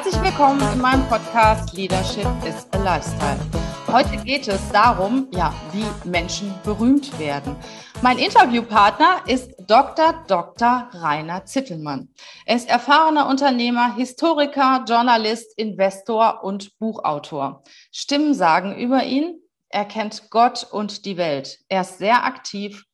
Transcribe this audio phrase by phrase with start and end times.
[0.00, 3.40] Herzlich willkommen in meinem Podcast Leadership is a Lifestyle.
[3.88, 7.56] Heute geht es darum, ja, wie Menschen berühmt werden.
[8.00, 10.24] Mein Interviewpartner ist Dr.
[10.28, 10.88] Dr.
[10.92, 12.10] Rainer Zittelmann.
[12.46, 17.64] Er ist erfahrener Unternehmer, Historiker, Journalist, Investor und Buchautor.
[17.90, 21.58] Stimmen sagen über ihn, er kennt Gott und die Welt.
[21.68, 22.84] Er ist sehr aktiv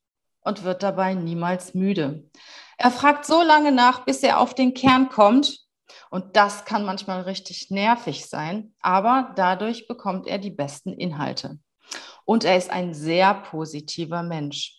[0.41, 2.31] und wird dabei niemals müde.
[2.79, 5.64] Er fragt so lange nach, bis er auf den Kern kommt.
[6.15, 11.59] Und das kann manchmal richtig nervig sein, aber dadurch bekommt er die besten Inhalte.
[12.25, 14.79] Und er ist ein sehr positiver Mensch.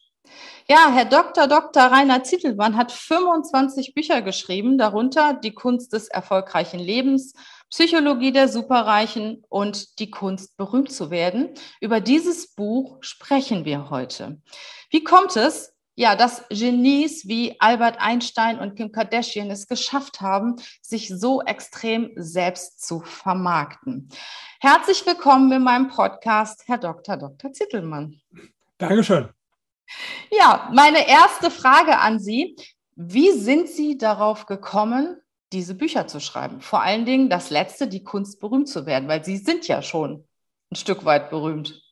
[0.69, 1.47] Ja, Herr Dr.
[1.47, 1.83] Dr.
[1.83, 7.33] Rainer Zittelmann hat 25 Bücher geschrieben, darunter Die Kunst des erfolgreichen Lebens,
[7.69, 11.49] Psychologie der Superreichen und die Kunst berühmt zu werden.
[11.81, 14.41] Über dieses Buch sprechen wir heute.
[14.89, 20.57] Wie kommt es, ja, dass Genies wie Albert Einstein und Kim Kardashian es geschafft haben,
[20.81, 24.09] sich so extrem selbst zu vermarkten.
[24.59, 27.15] Herzlich willkommen in meinem Podcast, Herr Dr.
[27.15, 27.53] Dr.
[27.53, 28.19] Zittelmann.
[28.77, 29.29] Dankeschön.
[30.31, 32.57] Ja, meine erste Frage an Sie.
[32.95, 35.17] Wie sind Sie darauf gekommen,
[35.53, 36.59] diese Bücher zu schreiben?
[36.59, 40.27] Vor allen Dingen das letzte, die Kunst berühmt zu werden, weil Sie sind ja schon
[40.71, 41.84] ein Stück weit berühmt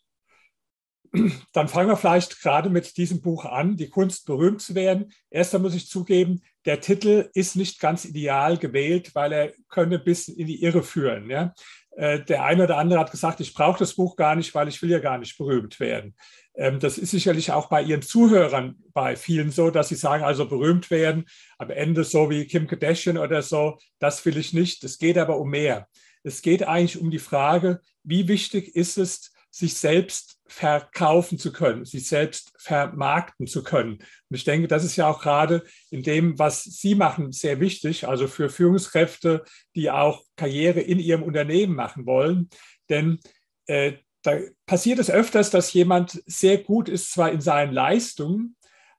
[1.53, 5.11] dann fangen wir vielleicht gerade mit diesem Buch an, die Kunst berühmt zu werden.
[5.29, 9.99] Erst einmal muss ich zugeben, der Titel ist nicht ganz ideal gewählt, weil er könnte
[9.99, 11.29] bis in die Irre führen.
[11.29, 11.53] Ja?
[11.95, 14.81] Äh, der eine oder andere hat gesagt, ich brauche das Buch gar nicht, weil ich
[14.81, 16.15] will ja gar nicht berühmt werden.
[16.55, 20.47] Ähm, das ist sicherlich auch bei Ihren Zuhörern bei vielen so, dass sie sagen, also
[20.47, 21.25] berühmt werden,
[21.57, 24.83] am Ende so wie Kim Kardashian oder so, das will ich nicht.
[24.83, 25.87] Es geht aber um mehr.
[26.23, 31.85] Es geht eigentlich um die Frage, wie wichtig ist es, sich selbst verkaufen zu können,
[31.85, 33.99] sich selbst vermarkten zu können.
[33.99, 38.07] Und ich denke, das ist ja auch gerade in dem, was Sie machen, sehr wichtig,
[38.07, 39.43] also für Führungskräfte,
[39.75, 42.49] die auch Karriere in ihrem Unternehmen machen wollen.
[42.89, 43.19] Denn
[43.67, 43.93] äh,
[44.23, 48.55] da passiert es öfters, dass jemand sehr gut ist, zwar in seinen Leistungen,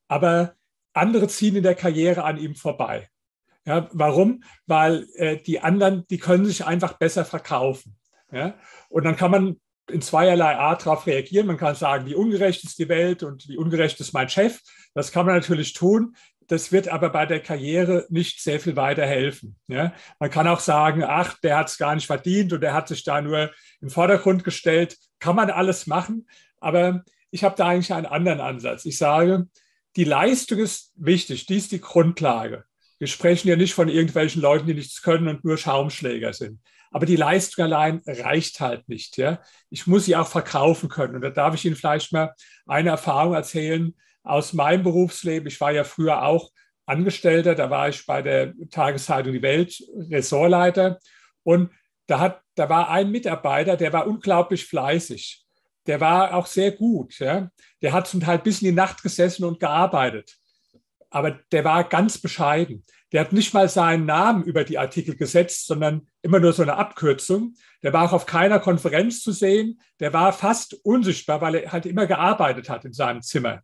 [0.06, 0.54] aber
[0.92, 3.08] andere ziehen in der Karriere an ihm vorbei.
[3.66, 4.44] Ja, warum?
[4.66, 7.96] Weil äh, die anderen, die können sich einfach besser verkaufen.
[8.30, 8.56] Ja?
[8.88, 11.46] Und dann kann man in zweierlei Art darauf reagieren.
[11.46, 14.60] Man kann sagen, wie ungerecht ist die Welt und wie ungerecht ist mein Chef.
[14.94, 16.16] Das kann man natürlich tun.
[16.46, 19.56] Das wird aber bei der Karriere nicht sehr viel weiterhelfen.
[19.66, 19.94] Ja?
[20.18, 23.04] Man kann auch sagen, ach, der hat es gar nicht verdient und der hat sich
[23.04, 23.50] da nur
[23.80, 24.96] im Vordergrund gestellt.
[25.20, 26.28] Kann man alles machen,
[26.60, 28.84] aber ich habe da eigentlich einen anderen Ansatz.
[28.84, 29.48] Ich sage,
[29.96, 32.64] die Leistung ist wichtig, die ist die Grundlage.
[32.98, 36.60] Wir sprechen ja nicht von irgendwelchen Leuten, die nichts können und nur Schaumschläger sind.
[36.94, 39.16] Aber die Leistung allein reicht halt nicht.
[39.16, 39.40] Ja?
[39.68, 41.16] Ich muss sie auch verkaufen können.
[41.16, 42.32] Und da darf ich Ihnen vielleicht mal
[42.66, 45.48] eine Erfahrung erzählen aus meinem Berufsleben.
[45.48, 46.52] Ich war ja früher auch
[46.86, 47.56] Angestellter.
[47.56, 49.76] Da war ich bei der Tageszeitung Die Welt
[50.08, 51.00] Ressortleiter.
[51.42, 51.72] Und
[52.06, 55.44] da, hat, da war ein Mitarbeiter, der war unglaublich fleißig.
[55.88, 57.18] Der war auch sehr gut.
[57.18, 57.50] Ja?
[57.82, 60.36] Der hat zum Teil bis in die Nacht gesessen und gearbeitet.
[61.10, 62.84] Aber der war ganz bescheiden.
[63.14, 66.76] Der hat nicht mal seinen Namen über die Artikel gesetzt, sondern immer nur so eine
[66.76, 67.54] Abkürzung.
[67.84, 69.80] Der war auch auf keiner Konferenz zu sehen.
[70.00, 73.62] Der war fast unsichtbar, weil er halt immer gearbeitet hat in seinem Zimmer.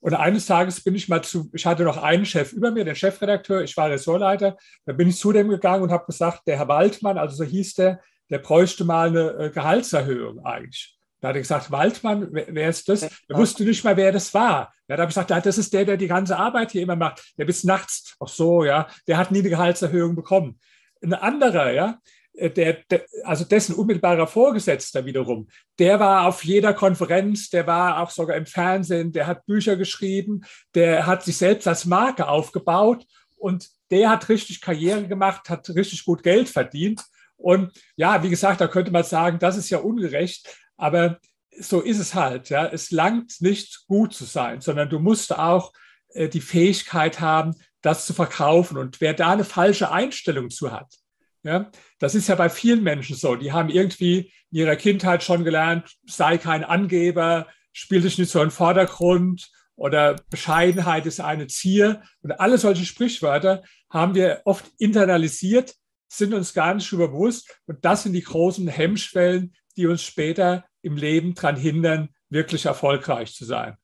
[0.00, 2.96] Und eines Tages bin ich mal zu, ich hatte noch einen Chef über mir, den
[2.96, 4.56] Chefredakteur, ich war Ressortleiter,
[4.86, 7.74] da bin ich zu dem gegangen und habe gesagt, der Herr Waldmann, also so hieß
[7.74, 8.00] der,
[8.30, 10.97] der bräuchte mal eine äh, Gehaltserhöhung eigentlich.
[11.20, 13.02] Da hat er gesagt, Waldmann, wer, wer ist das?
[13.02, 14.72] Er wusste nicht mal, wer das war.
[14.86, 17.34] Ja, da habe ich gesagt, das ist der, der die ganze Arbeit hier immer macht.
[17.36, 20.58] Der bis nachts, ach so, ja, der hat nie eine Gehaltserhöhung bekommen.
[21.02, 21.98] Ein anderer, ja,
[22.40, 25.48] der, der, also dessen unmittelbarer Vorgesetzter wiederum,
[25.78, 30.42] der war auf jeder Konferenz, der war auch sogar im Fernsehen, der hat Bücher geschrieben,
[30.74, 33.04] der hat sich selbst als Marke aufgebaut
[33.36, 37.04] und der hat richtig Karriere gemacht, hat richtig gut Geld verdient.
[37.36, 40.48] Und ja, wie gesagt, da könnte man sagen, das ist ja ungerecht.
[40.78, 41.18] Aber
[41.60, 42.48] so ist es halt.
[42.48, 42.66] Ja.
[42.66, 45.72] Es langt nicht gut zu sein, sondern du musst auch
[46.14, 48.78] äh, die Fähigkeit haben, das zu verkaufen.
[48.78, 50.94] Und wer da eine falsche Einstellung zu hat,
[51.42, 53.36] ja, das ist ja bei vielen Menschen so.
[53.36, 58.42] Die haben irgendwie in ihrer Kindheit schon gelernt, sei kein Angeber, spiel dich nicht so
[58.42, 62.02] im Vordergrund oder Bescheidenheit ist eine Zier.
[62.22, 65.74] Und alle solche Sprichwörter haben wir oft internalisiert,
[66.08, 67.60] sind uns gar nicht überbewusst.
[67.66, 73.34] Und das sind die großen Hemmschwellen, die uns später im Leben daran hindern, wirklich erfolgreich
[73.34, 73.76] zu sein.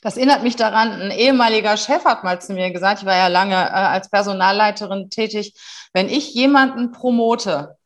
[0.00, 3.28] Das erinnert mich daran, ein ehemaliger Chef hat mal zu mir gesagt, ich war ja
[3.28, 5.54] lange äh, als Personalleiterin tätig,
[5.92, 7.76] wenn ich jemanden promote,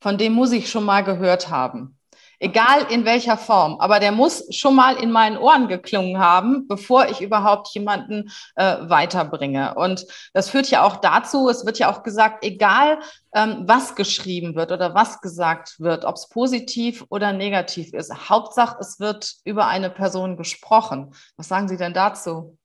[0.00, 1.97] von dem muss ich schon mal gehört haben.
[2.40, 3.80] Egal in welcher Form.
[3.80, 8.76] Aber der muss schon mal in meinen Ohren geklungen haben, bevor ich überhaupt jemanden äh,
[8.82, 9.74] weiterbringe.
[9.74, 13.00] Und das führt ja auch dazu, es wird ja auch gesagt, egal
[13.34, 18.78] ähm, was geschrieben wird oder was gesagt wird, ob es positiv oder negativ ist, Hauptsache,
[18.80, 21.14] es wird über eine Person gesprochen.
[21.36, 22.56] Was sagen Sie denn dazu?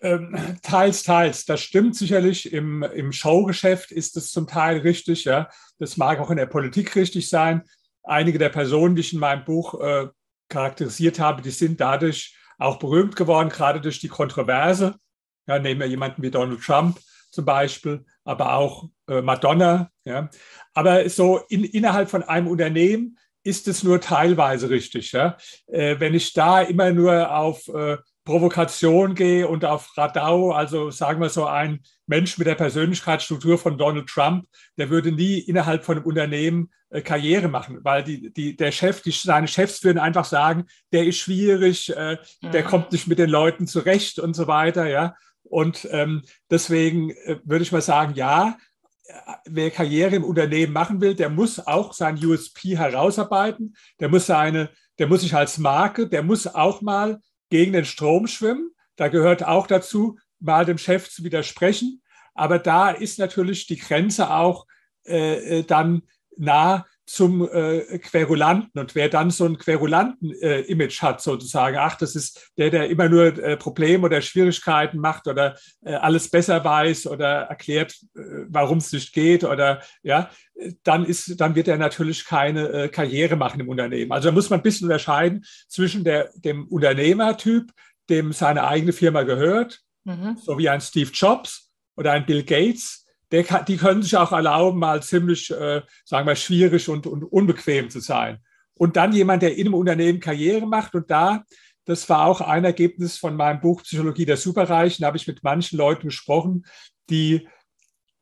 [0.00, 1.44] Ähm, teils, teils.
[1.44, 2.52] Das stimmt sicherlich.
[2.52, 5.24] Im, Im Showgeschäft ist es zum Teil richtig.
[5.24, 5.48] Ja.
[5.78, 7.62] Das mag auch in der Politik richtig sein
[8.02, 10.08] einige der Personen, die ich in meinem Buch äh,
[10.48, 14.94] charakterisiert habe, die sind dadurch auch berühmt geworden, gerade durch die Kontroverse.
[15.46, 16.98] Ja, nehmen wir jemanden wie Donald Trump
[17.30, 19.90] zum Beispiel, aber auch äh, Madonna.
[20.04, 20.30] Ja.
[20.74, 25.12] Aber so in, innerhalb von einem Unternehmen ist es nur teilweise richtig.
[25.12, 25.36] Ja.
[25.66, 31.20] Äh, wenn ich da immer nur auf äh, Provokation gehe und auf Radau, also sagen
[31.20, 34.46] wir so ein Mensch mit der Persönlichkeitsstruktur von Donald Trump,
[34.76, 39.02] der würde nie innerhalb von einem Unternehmen äh, Karriere machen, weil die, die, der Chef,
[39.02, 42.68] die, seine Chefs würden einfach sagen, der ist schwierig, äh, der mhm.
[42.68, 45.16] kommt nicht mit den Leuten zurecht und so weiter, ja.
[45.42, 48.56] Und ähm, deswegen äh, würde ich mal sagen, ja,
[49.44, 54.70] wer Karriere im Unternehmen machen will, der muss auch sein USP herausarbeiten, der muss seine,
[54.98, 57.20] der muss sich als Marke, der muss auch mal
[57.52, 58.70] gegen den Strom schwimmen.
[58.96, 62.02] Da gehört auch dazu, mal dem Chef zu widersprechen.
[62.32, 64.66] Aber da ist natürlich die Grenze auch
[65.04, 66.00] äh, äh dann
[66.38, 68.80] nah zum äh, Querulanten.
[68.80, 73.08] Und wer dann so ein Querulanten-Image äh, hat, sozusagen, ach, das ist der, der immer
[73.08, 78.78] nur äh, Probleme oder Schwierigkeiten macht oder äh, alles besser weiß oder erklärt, äh, warum
[78.78, 80.30] es nicht geht oder ja,
[80.84, 84.12] dann ist, dann wird er natürlich keine äh, Karriere machen im Unternehmen.
[84.12, 87.72] Also da muss man ein bisschen unterscheiden zwischen der, dem Unternehmertyp,
[88.08, 90.36] dem seine eigene Firma gehört, mhm.
[90.40, 93.01] so wie ein Steve Jobs oder ein Bill Gates,
[93.32, 97.90] der, die können sich auch erlauben, mal ziemlich, äh, sagen wir, schwierig und, und unbequem
[97.90, 98.38] zu sein.
[98.74, 101.44] Und dann jemand, der in einem Unternehmen Karriere macht und da,
[101.84, 105.42] das war auch ein Ergebnis von meinem Buch Psychologie der Superreichen, da habe ich mit
[105.42, 106.64] manchen Leuten gesprochen,
[107.10, 107.48] die,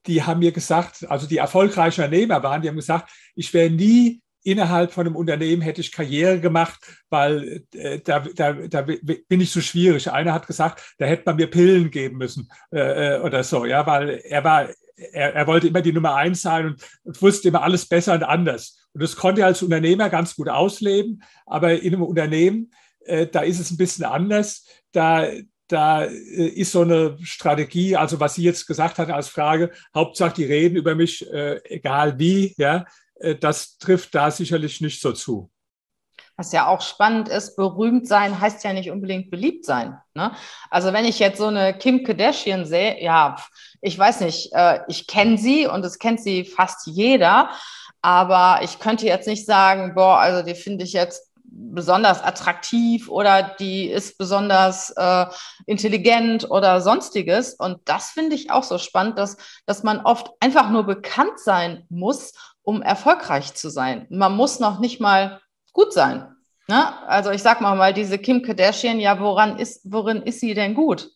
[0.06, 4.22] die haben mir gesagt, also die erfolgreiche Unternehmer waren, die haben gesagt, ich wäre nie
[4.42, 6.80] innerhalb von einem Unternehmen hätte ich Karriere gemacht,
[7.10, 10.10] weil äh, da, da, da bin ich so schwierig.
[10.10, 13.86] Einer hat gesagt, da hätte man mir Pillen geben müssen äh, äh oder so, ja,
[13.86, 14.68] weil er war
[15.12, 18.22] er, er, wollte immer die Nummer eins sein und, und, wusste immer alles besser und
[18.22, 18.88] anders.
[18.92, 21.22] Und das konnte er als Unternehmer ganz gut ausleben.
[21.46, 22.70] Aber in einem Unternehmen,
[23.04, 24.66] äh, da ist es ein bisschen anders.
[24.92, 25.28] Da,
[25.68, 30.34] da äh, ist so eine Strategie, also was Sie jetzt gesagt hatten als Frage, Hauptsache
[30.34, 32.84] die reden über mich, äh, egal wie, ja,
[33.16, 35.50] äh, das trifft da sicherlich nicht so zu.
[36.40, 40.00] Was ja auch spannend ist, berühmt sein heißt ja nicht unbedingt beliebt sein.
[40.14, 40.32] Ne?
[40.70, 43.36] Also wenn ich jetzt so eine Kim Kardashian sehe, ja,
[43.82, 47.50] ich weiß nicht, äh, ich kenne sie und es kennt sie fast jeder,
[48.00, 53.42] aber ich könnte jetzt nicht sagen, boah, also die finde ich jetzt besonders attraktiv oder
[53.42, 55.26] die ist besonders äh,
[55.66, 57.52] intelligent oder sonstiges.
[57.52, 59.36] Und das finde ich auch so spannend, dass,
[59.66, 62.32] dass man oft einfach nur bekannt sein muss,
[62.62, 64.06] um erfolgreich zu sein.
[64.08, 66.34] Man muss noch nicht mal gut sein.
[66.68, 67.08] Ne?
[67.08, 70.74] Also ich sag mal mal, diese Kim Kardashian, ja, woran ist, worin ist sie denn
[70.74, 71.10] gut?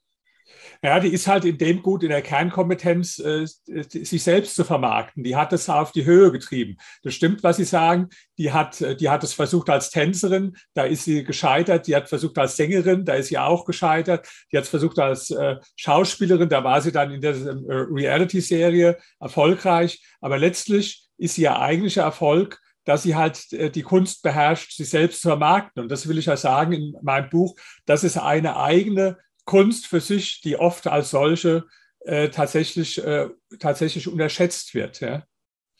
[0.82, 3.46] Ja, die ist halt in dem gut, in der Kernkompetenz, äh,
[3.88, 5.24] sich selbst zu vermarkten.
[5.24, 6.76] Die hat das auf die Höhe getrieben.
[7.02, 8.10] Das stimmt, was Sie sagen.
[8.36, 11.86] Die hat, die hat es versucht als Tänzerin, da ist sie gescheitert.
[11.86, 14.28] Die hat versucht als Sängerin, da ist sie auch gescheitert.
[14.52, 18.98] Die hat es versucht als äh, Schauspielerin, da war sie dann in der äh, Reality-Serie
[19.20, 20.04] erfolgreich.
[20.20, 25.22] Aber letztlich ist ihr eigentlicher Erfolg dass sie halt äh, die Kunst beherrscht, sich selbst
[25.22, 25.82] zu vermarkten.
[25.82, 27.56] Und das will ich ja sagen in meinem Buch.
[27.86, 31.64] Das ist eine eigene Kunst für sich, die oft als solche
[32.00, 35.00] äh, tatsächlich, äh, tatsächlich unterschätzt wird.
[35.00, 35.24] Ja.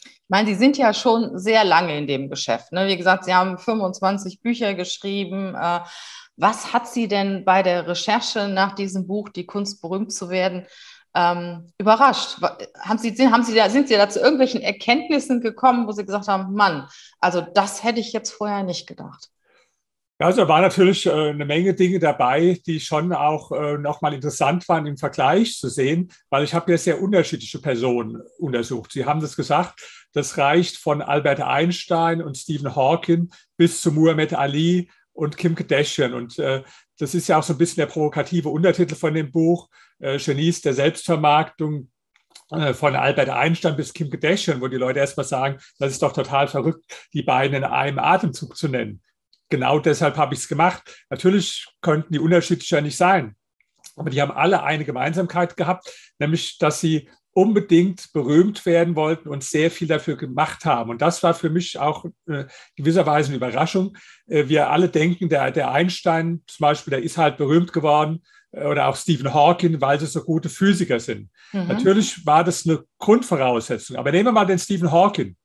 [0.04, 2.72] Ich meine, Sie sind ja schon sehr lange in dem Geschäft.
[2.72, 2.88] Ne?
[2.88, 5.54] Wie gesagt, Sie haben 25 Bücher geschrieben.
[5.54, 5.80] Äh,
[6.36, 10.66] was hat Sie denn bei der Recherche nach diesem Buch, Die Kunst berühmt zu werden,
[11.14, 12.38] ähm, überrascht.
[12.80, 16.28] Haben Sie, haben Sie da, sind Sie da zu irgendwelchen Erkenntnissen gekommen, wo Sie gesagt
[16.28, 16.88] haben, Mann,
[17.20, 19.30] also das hätte ich jetzt vorher nicht gedacht?
[20.18, 24.68] Also da war natürlich äh, eine Menge Dinge dabei, die schon auch äh, nochmal interessant
[24.68, 28.92] waren im Vergleich zu sehen, weil ich habe ja sehr unterschiedliche Personen untersucht.
[28.92, 29.80] Sie haben das gesagt,
[30.12, 36.14] das reicht von Albert Einstein und Stephen Hawking bis zu Muhammad Ali und Kim Kardashian.
[36.14, 36.62] Und äh,
[36.98, 39.68] das ist ja auch so ein bisschen der provokative Untertitel von dem Buch,
[40.00, 41.88] Genies der Selbstvermarktung
[42.50, 46.12] äh, von Albert Einstein bis Kim Kardashian, wo die Leute erstmal sagen, das ist doch
[46.12, 49.02] total verrückt, die beiden in einem Atemzug zu nennen.
[49.50, 51.04] Genau deshalb habe ich es gemacht.
[51.10, 53.36] Natürlich könnten die unterschiedlicher nicht sein,
[53.96, 59.42] aber die haben alle eine Gemeinsamkeit gehabt, nämlich dass sie unbedingt berühmt werden wollten und
[59.42, 60.90] sehr viel dafür gemacht haben.
[60.90, 62.44] Und das war für mich auch äh,
[62.76, 63.96] gewisserweise eine Überraschung.
[64.26, 68.43] Äh, wir alle denken, der, der Einstein zum Beispiel, der ist halt berühmt geworden äh,
[68.54, 71.30] oder auch Stephen Hawking, weil sie so gute Physiker sind.
[71.52, 71.68] Mhm.
[71.68, 73.96] Natürlich war das eine Grundvoraussetzung.
[73.96, 75.36] Aber nehmen wir mal den Stephen Hawking.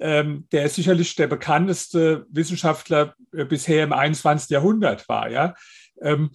[0.00, 4.50] Ähm, der sicherlich der bekannteste Wissenschaftler äh, bisher im 21.
[4.50, 5.30] Jahrhundert war.
[5.30, 5.54] Ja?
[6.00, 6.30] Ähm,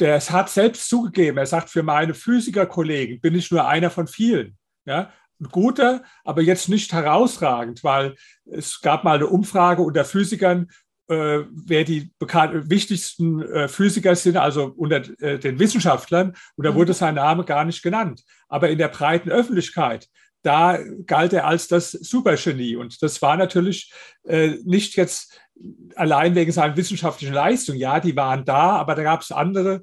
[0.00, 4.56] der hat selbst zugegeben, er sagt, für meine Physikerkollegen bin ich nur einer von vielen.
[4.84, 5.12] Ja?
[5.40, 8.16] Ein guter, aber jetzt nicht herausragend, weil
[8.46, 10.70] es gab mal eine Umfrage unter Physikern,
[11.08, 16.76] äh, wer die wichtigsten äh, Physiker sind, also unter äh, den Wissenschaftlern, und da mhm.
[16.76, 18.22] wurde sein Name gar nicht genannt.
[18.48, 20.08] Aber in der breiten Öffentlichkeit,
[20.42, 22.76] da galt er als das Supergenie.
[22.76, 23.92] Und das war natürlich
[24.24, 25.40] äh, nicht jetzt
[25.94, 27.76] allein wegen seiner wissenschaftlichen Leistung.
[27.76, 29.82] Ja, die waren da, aber da gab es andere,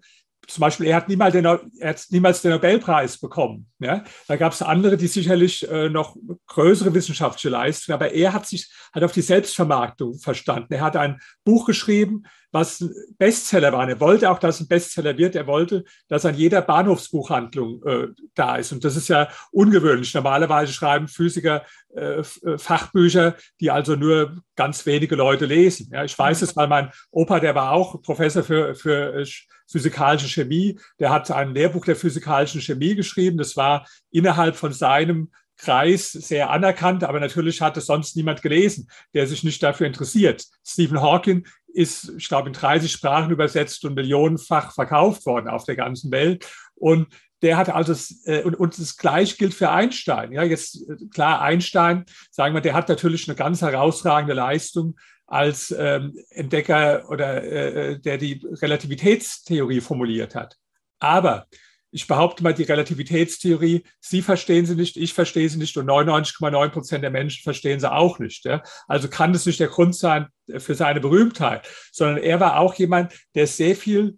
[0.53, 3.67] zum Beispiel, er hat niemals den, er hat niemals den Nobelpreis bekommen.
[3.79, 4.03] Ja?
[4.27, 6.15] Da gab es andere, die sicherlich äh, noch
[6.48, 10.74] größere wissenschaftliche Leistungen, aber er hat sich hat auf die Selbstvermarktung verstanden.
[10.74, 13.88] Er hat ein Buch geschrieben, was ein Bestseller war.
[13.88, 15.36] Er wollte auch, dass ein Bestseller wird.
[15.36, 18.74] Er wollte, dass an jeder Bahnhofsbuchhandlung äh, da ist.
[18.74, 20.13] Und das ist ja ungewöhnlich.
[20.13, 21.63] Normalerweise schreiben Physiker
[21.96, 25.89] äh, äh Fachbücher, die also nur ganz wenige Leute lesen.
[25.93, 29.25] Ja, ich weiß es, weil mein Opa, der war auch Professor für, für äh,
[29.72, 30.80] physikalische Chemie.
[31.00, 33.38] Der hat ein Lehrbuch der physikalischen Chemie geschrieben.
[33.38, 38.90] Das war innerhalb von seinem Kreis sehr anerkannt, aber natürlich hat es sonst niemand gelesen,
[39.13, 40.46] der sich nicht dafür interessiert.
[40.66, 45.75] Stephen Hawking ist, ich glaube, in 30 Sprachen übersetzt und millionenfach verkauft worden auf der
[45.75, 46.48] ganzen Welt.
[46.75, 47.08] Und
[47.44, 47.94] der hat also,
[48.25, 50.32] äh, und, und das Gleiche gilt für Einstein.
[50.32, 54.96] Ja, jetzt äh, klar, Einstein, sagen wir, der hat natürlich eine ganz herausragende Leistung
[55.32, 60.58] als ähm, Entdecker oder äh, der die Relativitätstheorie formuliert hat.
[61.00, 61.48] Aber
[61.90, 66.70] ich behaupte mal, die Relativitätstheorie, Sie verstehen sie nicht, ich verstehe sie nicht und 99,9
[66.70, 68.44] Prozent der Menschen verstehen sie auch nicht.
[68.44, 68.62] Ja?
[68.90, 73.14] Also kann das nicht der Grund sein für seine Berühmtheit, sondern er war auch jemand,
[73.34, 74.18] der sehr viel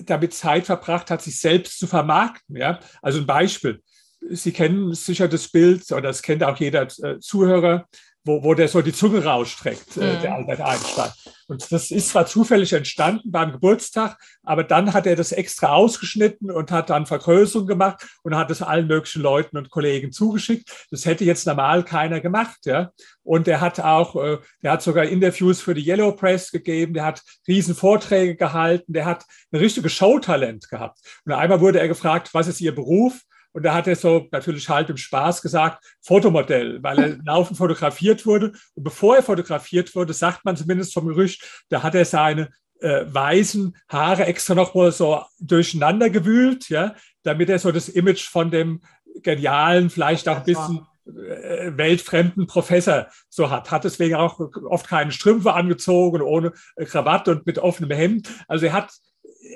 [0.00, 2.56] damit Zeit verbracht hat, sich selbst zu vermarkten.
[2.56, 2.78] Ja?
[3.02, 3.82] Also ein Beispiel.
[4.30, 7.86] Sie kennen sicher das Bild, oder das kennt auch jeder äh, Zuhörer,
[8.24, 10.36] wo, wo der so die Zunge rausstreckt, äh, der mhm.
[10.36, 11.10] Albert Einstein.
[11.48, 16.50] Und das ist zwar zufällig entstanden beim Geburtstag, aber dann hat er das extra ausgeschnitten
[16.50, 20.86] und hat dann Vergrößerung gemacht und hat es allen möglichen Leuten und Kollegen zugeschickt.
[20.90, 22.90] Das hätte jetzt normal keiner gemacht, ja.
[23.24, 27.04] Und er hat auch, äh, der hat sogar Interviews für die Yellow Press gegeben, der
[27.04, 31.00] hat riesen Vorträge gehalten, der hat ein richtiges Showtalent gehabt.
[31.24, 33.20] Und einmal wurde er gefragt, was ist Ihr Beruf?
[33.52, 38.26] Und da hat er so natürlich halt im Spaß gesagt, Fotomodell, weil er laufend fotografiert
[38.26, 38.52] wurde.
[38.74, 43.04] Und bevor er fotografiert wurde, sagt man zumindest vom Gerücht, da hat er seine äh,
[43.06, 48.50] weißen Haare extra noch mal so durcheinander gewühlt, ja, damit er so das Image von
[48.50, 48.80] dem
[49.22, 53.70] genialen, vielleicht auch ein bisschen äh, weltfremden Professor so hat.
[53.70, 58.28] Hat deswegen auch oft keine Strümpfe angezogen, ohne Krawatte und mit offenem Hemd.
[58.48, 58.92] Also er hat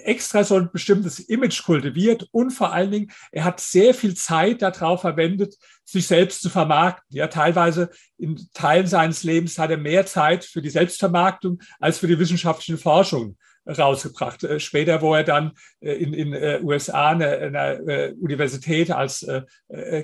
[0.04, 4.62] extra so ein bestimmtes Image kultiviert und vor allen Dingen, er hat sehr viel Zeit
[4.62, 7.16] darauf verwendet, sich selbst zu vermarkten.
[7.16, 12.06] Ja, teilweise in Teilen seines Lebens hat er mehr Zeit für die Selbstvermarktung als für
[12.06, 13.36] die wissenschaftliche Forschung
[13.66, 14.44] rausgebracht.
[14.44, 17.80] Äh, später, wo er dann äh, in den äh, USA in einer
[18.20, 19.26] Universität als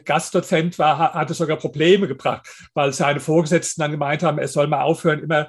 [0.04, 4.66] Gastdozent war, hat er sogar Probleme gebracht, weil seine Vorgesetzten dann gemeint haben, er soll
[4.66, 5.49] mal aufhören, immer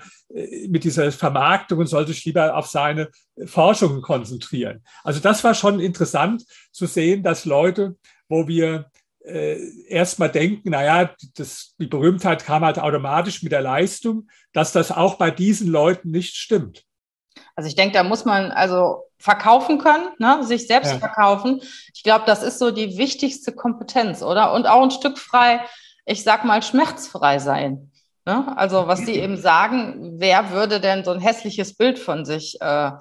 [0.67, 3.09] mit dieser Vermarktung und soll sich lieber auf seine
[3.45, 4.83] Forschungen konzentrieren.
[5.03, 7.95] Also das war schon interessant zu sehen, dass Leute,
[8.27, 8.89] wo wir
[9.25, 14.91] äh, erstmal denken, naja, das, die Berühmtheit kam halt automatisch mit der Leistung, dass das
[14.91, 16.85] auch bei diesen Leuten nicht stimmt.
[17.55, 20.43] Also ich denke, da muss man also verkaufen können, ne?
[20.43, 20.99] sich selbst ja.
[20.99, 21.61] verkaufen.
[21.93, 24.53] Ich glaube, das ist so die wichtigste Kompetenz, oder?
[24.53, 25.61] Und auch ein Stück frei,
[26.05, 27.91] ich sag mal, schmerzfrei sein.
[28.25, 28.57] Ne?
[28.57, 32.91] Also was Sie eben sagen, wer würde denn so ein hässliches Bild von sich äh,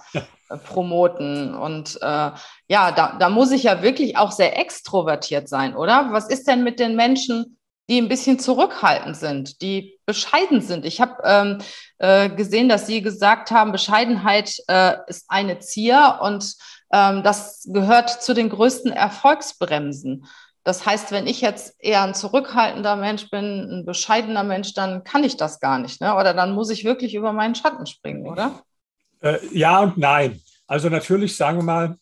[0.64, 1.54] promoten?
[1.54, 2.30] Und äh,
[2.68, 6.08] ja, da, da muss ich ja wirklich auch sehr extrovertiert sein, oder?
[6.12, 7.56] Was ist denn mit den Menschen,
[7.88, 10.84] die ein bisschen zurückhaltend sind, die bescheiden sind.
[10.84, 11.58] Ich habe ähm,
[12.02, 16.56] äh, gesehen, dass Sie gesagt haben, Bescheidenheit äh, ist eine Zier und
[16.92, 20.26] ähm, das gehört zu den größten Erfolgsbremsen.
[20.64, 25.23] Das heißt, wenn ich jetzt eher ein zurückhaltender Mensch bin, ein bescheidener Mensch, dann kann
[25.23, 26.00] ich das gar nicht.
[26.00, 26.16] Ne?
[26.16, 28.62] Oder dann muss ich wirklich über meinen Schatten springen, oder?
[29.21, 30.40] Äh, ja und nein.
[30.66, 31.97] Also natürlich, sagen wir mal,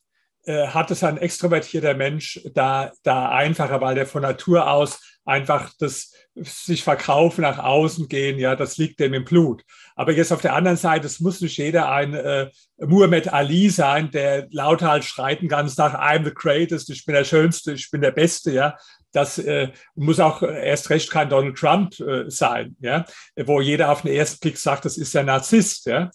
[0.44, 5.72] äh, hat es ein extrovertierter Mensch da, da einfacher, weil der von Natur aus einfach
[5.78, 9.62] das sich verkaufen, nach außen gehen, ja, das liegt dem im Blut.
[9.94, 14.10] Aber jetzt auf der anderen Seite, es muss nicht jeder ein äh, Muhammad Ali sein,
[14.10, 18.00] der lauthals schreit den ganzen Tag, I'm the greatest, ich bin der Schönste, ich bin
[18.00, 18.76] der Beste, ja.
[19.12, 23.04] das äh, muss auch erst recht kein Donald Trump äh, sein, ja,
[23.36, 25.86] wo jeder auf den ersten Blick sagt, das ist der Narzisst.
[25.86, 26.10] Ja.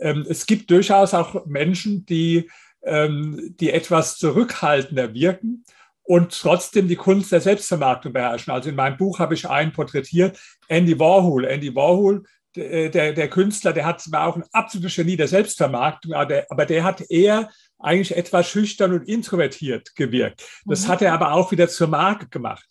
[0.00, 2.50] Ähm, es gibt durchaus auch Menschen, die,
[2.84, 5.64] ähm, die etwas zurückhaltender wirken
[6.10, 8.52] und trotzdem die Kunst der Selbstvermarktung beherrschen.
[8.52, 11.44] Also in meinem Buch habe ich einen porträtiert, Andy Warhol.
[11.44, 12.24] Andy Warhol,
[12.56, 16.66] der, der Künstler, der hat war auch ein absolutes Genie der Selbstvermarktung, aber der, aber
[16.66, 17.48] der hat eher
[17.78, 20.42] eigentlich etwas schüchtern und introvertiert gewirkt.
[20.64, 20.88] Das mhm.
[20.88, 22.66] hat er aber auch wieder zur Marke gemacht.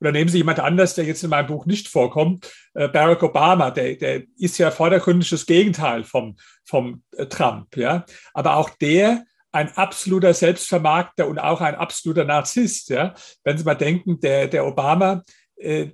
[0.00, 3.70] Oder nehmen Sie jemand anders, der jetzt in meinem Buch nicht vorkommt, äh, Barack Obama,
[3.70, 7.76] der, der ist ja vordergründig das Gegenteil vom, vom äh, Trump.
[7.76, 8.04] Ja?
[8.34, 12.90] Aber auch der ein absoluter Selbstvermarkter und auch ein absoluter Narzisst.
[12.90, 13.14] Ja?
[13.44, 15.22] Wenn Sie mal denken, der, der Obama,
[15.56, 15.88] äh,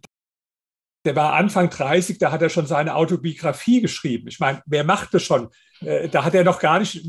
[1.06, 4.26] der war Anfang 30, da hat er schon seine Autobiografie geschrieben.
[4.26, 5.48] Ich meine, wer macht das schon?
[5.80, 7.00] Äh, da hat er noch gar, nicht,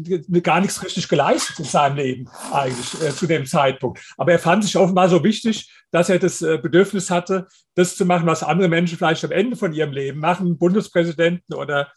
[0.43, 3.99] gar nichts richtig geleistet in seinem Leben eigentlich äh, zu dem Zeitpunkt.
[4.17, 8.05] Aber er fand sich offenbar so wichtig, dass er das äh, Bedürfnis hatte, das zu
[8.05, 11.91] machen, was andere Menschen vielleicht am Ende von ihrem Leben machen, Bundespräsidenten oder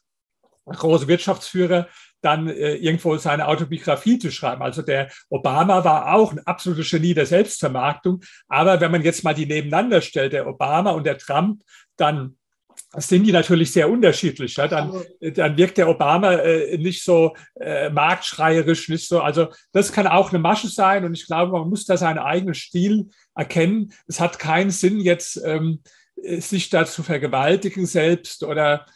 [0.65, 1.89] große Wirtschaftsführer,
[2.23, 4.63] dann äh, irgendwo seine Autobiografie zu schreiben.
[4.63, 8.21] Also der Obama war auch ein absolutes Genie der Selbstvermarktung.
[8.49, 11.63] Aber wenn man jetzt mal die nebeneinander stellt, der Obama und der Trump,
[11.97, 12.37] dann
[12.97, 14.57] sind die natürlich sehr unterschiedlich.
[14.57, 14.67] Ja?
[14.67, 19.21] Dann, dann wirkt der Obama äh, nicht so äh, marktschreierisch, nicht so.
[19.21, 22.55] Also das kann auch eine Masche sein und ich glaube, man muss da seinen eigenen
[22.55, 23.93] Stil erkennen.
[24.09, 25.83] Es hat keinen Sinn, jetzt ähm,
[26.23, 28.87] sich da zu vergewaltigen selbst oder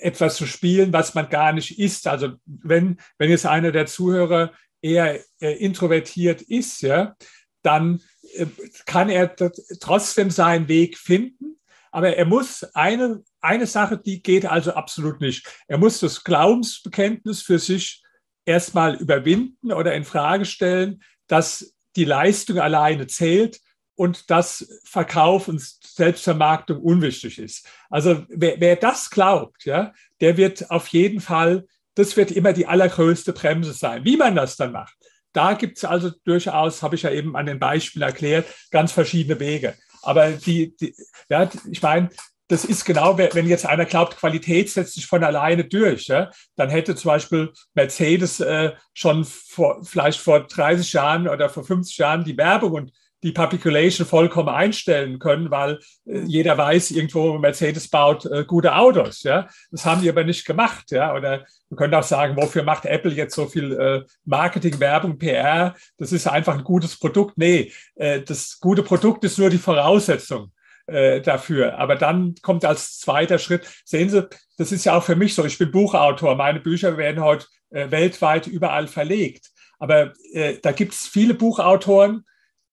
[0.00, 2.06] etwas zu spielen, was man gar nicht ist.
[2.06, 7.16] Also wenn, wenn jetzt einer der Zuhörer eher äh, introvertiert ist, ja,
[7.62, 8.02] dann
[8.34, 8.46] äh,
[8.86, 9.34] kann er
[9.80, 11.58] trotzdem seinen Weg finden.
[11.90, 15.46] Aber er muss eine, eine Sache, die geht also absolut nicht.
[15.68, 18.02] Er muss das Glaubensbekenntnis für sich
[18.44, 23.60] erstmal überwinden oder in Frage stellen, dass die Leistung alleine zählt
[23.96, 27.68] und dass Verkauf und Selbstvermarktung unwichtig ist.
[27.90, 32.66] Also wer, wer das glaubt, ja, der wird auf jeden Fall, das wird immer die
[32.66, 34.04] allergrößte Bremse sein.
[34.04, 34.96] Wie man das dann macht,
[35.32, 39.38] da gibt es also durchaus, habe ich ja eben an den Beispielen erklärt, ganz verschiedene
[39.40, 39.74] Wege.
[40.02, 40.94] Aber die, die
[41.28, 42.10] ja, ich meine,
[42.48, 46.68] das ist genau, wenn jetzt einer glaubt, Qualität setzt sich von alleine durch, ja, dann
[46.68, 52.24] hätte zum Beispiel Mercedes äh, schon vor, vielleicht vor 30 Jahren oder vor 50 Jahren
[52.24, 52.92] die Werbung und
[53.24, 59.22] die Particulation vollkommen einstellen können, weil äh, jeder weiß, irgendwo Mercedes baut äh, gute Autos.
[59.22, 60.90] Ja, das haben die aber nicht gemacht.
[60.90, 65.18] Ja, oder wir können auch sagen, wofür macht Apple jetzt so viel äh, Marketing, Werbung,
[65.18, 65.74] PR?
[65.96, 67.38] Das ist einfach ein gutes Produkt.
[67.38, 70.52] Nee, äh, das gute Produkt ist nur die Voraussetzung
[70.86, 71.78] äh, dafür.
[71.78, 75.46] Aber dann kommt als zweiter Schritt, sehen Sie, das ist ja auch für mich so.
[75.46, 76.36] Ich bin Buchautor.
[76.36, 79.50] Meine Bücher werden heute äh, weltweit überall verlegt.
[79.78, 82.24] Aber äh, da gibt es viele Buchautoren,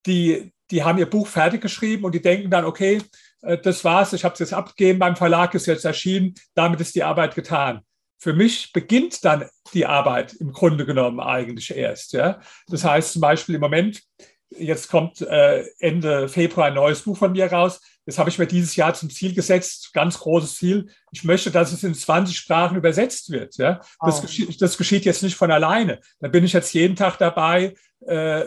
[0.05, 3.01] die, die haben ihr Buch fertig geschrieben und die denken dann, okay,
[3.41, 6.95] äh, das war's, ich habe es jetzt abgegeben, beim Verlag ist jetzt erschienen, damit ist
[6.95, 7.81] die Arbeit getan.
[8.19, 12.13] Für mich beginnt dann die Arbeit im Grunde genommen eigentlich erst.
[12.13, 12.39] Ja?
[12.67, 14.03] Das heißt zum Beispiel im Moment,
[14.51, 17.81] jetzt kommt äh, Ende Februar ein neues Buch von mir raus.
[18.05, 20.89] Das habe ich mir dieses Jahr zum Ziel gesetzt, ganz großes Ziel.
[21.11, 23.57] Ich möchte, dass es in 20 Sprachen übersetzt wird.
[23.57, 23.81] Ja?
[24.01, 24.21] Das, oh.
[24.21, 25.99] geschieht, das geschieht jetzt nicht von alleine.
[26.19, 27.73] Da bin ich jetzt jeden Tag dabei,
[28.07, 28.45] äh,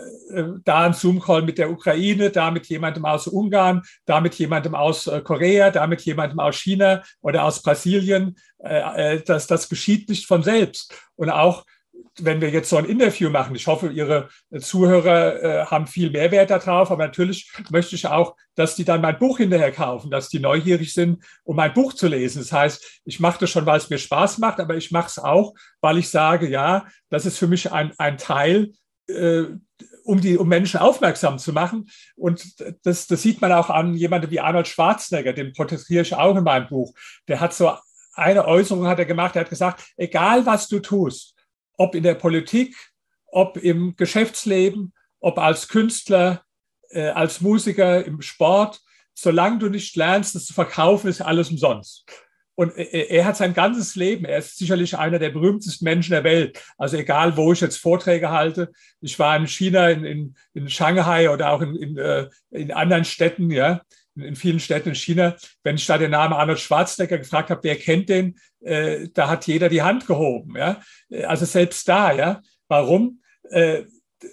[0.64, 5.06] da ein Zoom-Call mit der Ukraine, da mit jemandem aus Ungarn, da mit jemandem aus
[5.06, 8.36] äh, Korea, da mit jemandem aus China oder aus Brasilien.
[8.58, 10.94] Äh, äh, das, das geschieht nicht von selbst.
[11.16, 11.64] Und auch
[12.20, 14.28] wenn wir jetzt so ein Interview machen, ich hoffe, Ihre
[14.60, 19.18] Zuhörer äh, haben viel Mehrwert darauf, aber natürlich möchte ich auch, dass die dann mein
[19.18, 22.38] Buch hinterher kaufen, dass die neugierig sind, um mein Buch zu lesen.
[22.38, 25.18] Das heißt, ich mache das schon, weil es mir Spaß macht, aber ich mache es
[25.18, 28.72] auch, weil ich sage, ja, das ist für mich ein, ein Teil
[29.08, 29.44] äh,
[30.04, 31.88] um die um Menschen aufmerksam zu machen.
[32.16, 36.36] Und das, das sieht man auch an jemandem wie Arnold Schwarzenegger, den porträtiere ich auch
[36.36, 36.94] in meinem Buch.
[37.26, 37.72] Der hat so
[38.14, 41.34] eine Äußerung hat er gemacht, er hat gesagt, egal was du tust,
[41.76, 42.76] ob in der Politik,
[43.26, 46.42] ob im Geschäftsleben, ob als Künstler,
[46.90, 48.80] äh, als Musiker, im Sport,
[49.14, 52.04] solange du nicht lernst, das zu verkaufen, ist alles umsonst.
[52.56, 56.62] Und er hat sein ganzes Leben, er ist sicherlich einer der berühmtesten Menschen der Welt.
[56.78, 61.30] Also egal, wo ich jetzt Vorträge halte, ich war in China, in, in, in Shanghai
[61.30, 63.82] oder auch in, in, äh, in anderen Städten, ja,
[64.16, 67.76] in vielen Städten in China, wenn ich da den Namen Arnold Schwarzenegger gefragt habe, wer
[67.76, 70.56] kennt den, äh, da hat jeder die Hand gehoben.
[70.56, 70.80] Ja?
[71.26, 72.40] Also selbst da, ja.
[72.68, 73.20] Warum?
[73.50, 73.84] Äh,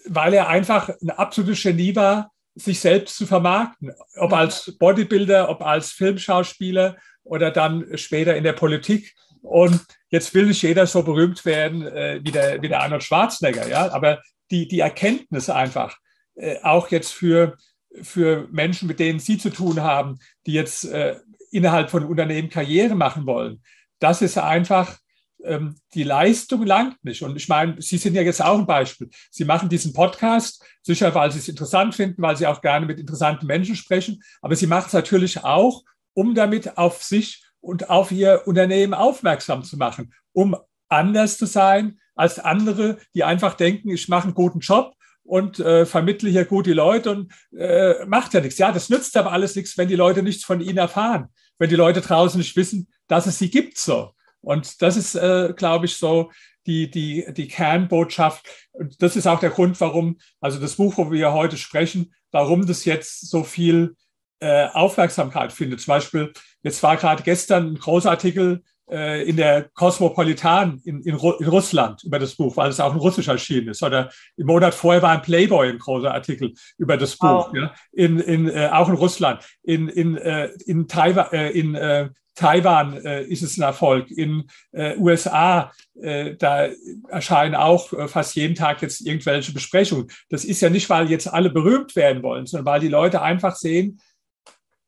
[0.06, 5.62] weil er einfach ein absolutes Genie war, sich selbst zu vermarkten, ob als Bodybuilder, ob
[5.62, 9.14] als Filmschauspieler oder dann später in der Politik.
[9.42, 13.68] Und jetzt will nicht jeder so berühmt werden äh, wie, der, wie der Arnold Schwarzenegger,
[13.68, 13.92] ja.
[13.92, 15.98] Aber die, die Erkenntnis einfach,
[16.36, 17.58] äh, auch jetzt für
[18.02, 21.20] für Menschen, mit denen Sie zu tun haben, die jetzt äh,
[21.52, 23.62] innerhalb von Unternehmen Karriere machen wollen.
[24.00, 24.98] Das ist einfach,
[25.44, 27.22] ähm, die Leistung langt nicht.
[27.22, 29.10] Und ich meine, Sie sind ja jetzt auch ein Beispiel.
[29.30, 33.00] Sie machen diesen Podcast, sicher, weil Sie es interessant finden, weil Sie auch gerne mit
[33.00, 34.22] interessanten Menschen sprechen.
[34.42, 39.64] Aber Sie machen es natürlich auch, um damit auf sich und auf Ihr Unternehmen aufmerksam
[39.64, 40.56] zu machen, um
[40.90, 44.94] anders zu sein als andere, die einfach denken, ich mache einen guten Job
[45.24, 48.58] und äh, vermittle hier gute Leute und äh, macht ja nichts.
[48.58, 51.76] Ja, das nützt aber alles nichts, wenn die Leute nichts von ihnen erfahren, wenn die
[51.76, 54.12] Leute draußen nicht wissen, dass es sie gibt so.
[54.42, 56.32] Und das ist, äh, glaube ich, so
[56.66, 58.46] die, die, die Kernbotschaft.
[58.72, 62.66] Und das ist auch der Grund, warum, also das Buch, wo wir heute sprechen, warum
[62.66, 63.96] das jetzt so viel
[64.42, 65.82] äh, Aufmerksamkeit findet.
[65.82, 71.16] Zum Beispiel, jetzt war gerade gestern ein großer Artikel äh, in der Cosmopolitan in, in,
[71.16, 73.84] in, Russland über das Buch, weil es auch in Russisch erschienen ist.
[73.84, 77.56] Oder im Monat vorher war ein Playboy ein großer Artikel über das Buch, oh.
[77.56, 79.44] ja, in, in, äh, auch in Russland.
[79.64, 84.10] In, in, äh, in, Taiwan, äh, in äh, Taiwan äh, ist es ein Erfolg.
[84.10, 86.68] In äh, USA, äh, da
[87.10, 90.08] erscheinen auch äh, fast jeden Tag jetzt irgendwelche Besprechungen.
[90.30, 93.56] Das ist ja nicht, weil jetzt alle berühmt werden wollen, sondern weil die Leute einfach
[93.56, 94.00] sehen,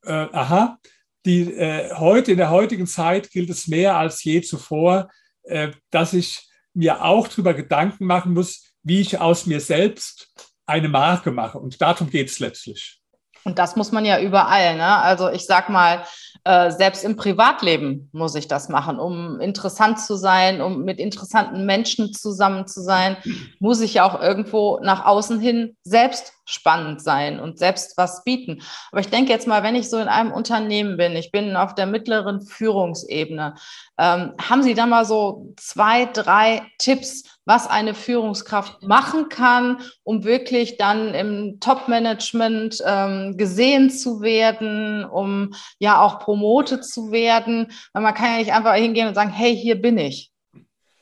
[0.04, 0.80] äh, aha,
[1.26, 5.10] die, äh, heute, in der heutigen Zeit gilt es mehr als je zuvor,
[5.44, 10.34] äh, dass ich mir auch darüber Gedanken machen muss, wie ich aus mir selbst
[10.66, 11.60] eine Marke mache.
[11.60, 13.03] Und darum geht es letztlich.
[13.46, 14.76] Und das muss man ja überall.
[14.76, 14.86] Ne?
[14.86, 16.04] Also ich sag mal,
[16.46, 21.66] äh, selbst im Privatleben muss ich das machen, um interessant zu sein, um mit interessanten
[21.66, 23.16] Menschen zusammen zu sein,
[23.60, 28.62] muss ich ja auch irgendwo nach außen hin selbst spannend sein und selbst was bieten.
[28.92, 31.76] Aber ich denke jetzt mal, wenn ich so in einem Unternehmen bin, ich bin auf
[31.76, 33.56] der mittleren Führungsebene,
[33.98, 40.24] ähm, haben Sie da mal so zwei, drei Tipps, was eine Führungskraft machen kann, um
[40.24, 47.72] wirklich dann im Top-Management ähm, gesehen zu werden, um ja auch promotet zu werden?
[47.94, 50.32] Weil man kann ja nicht einfach hingehen und sagen, hey, hier bin ich.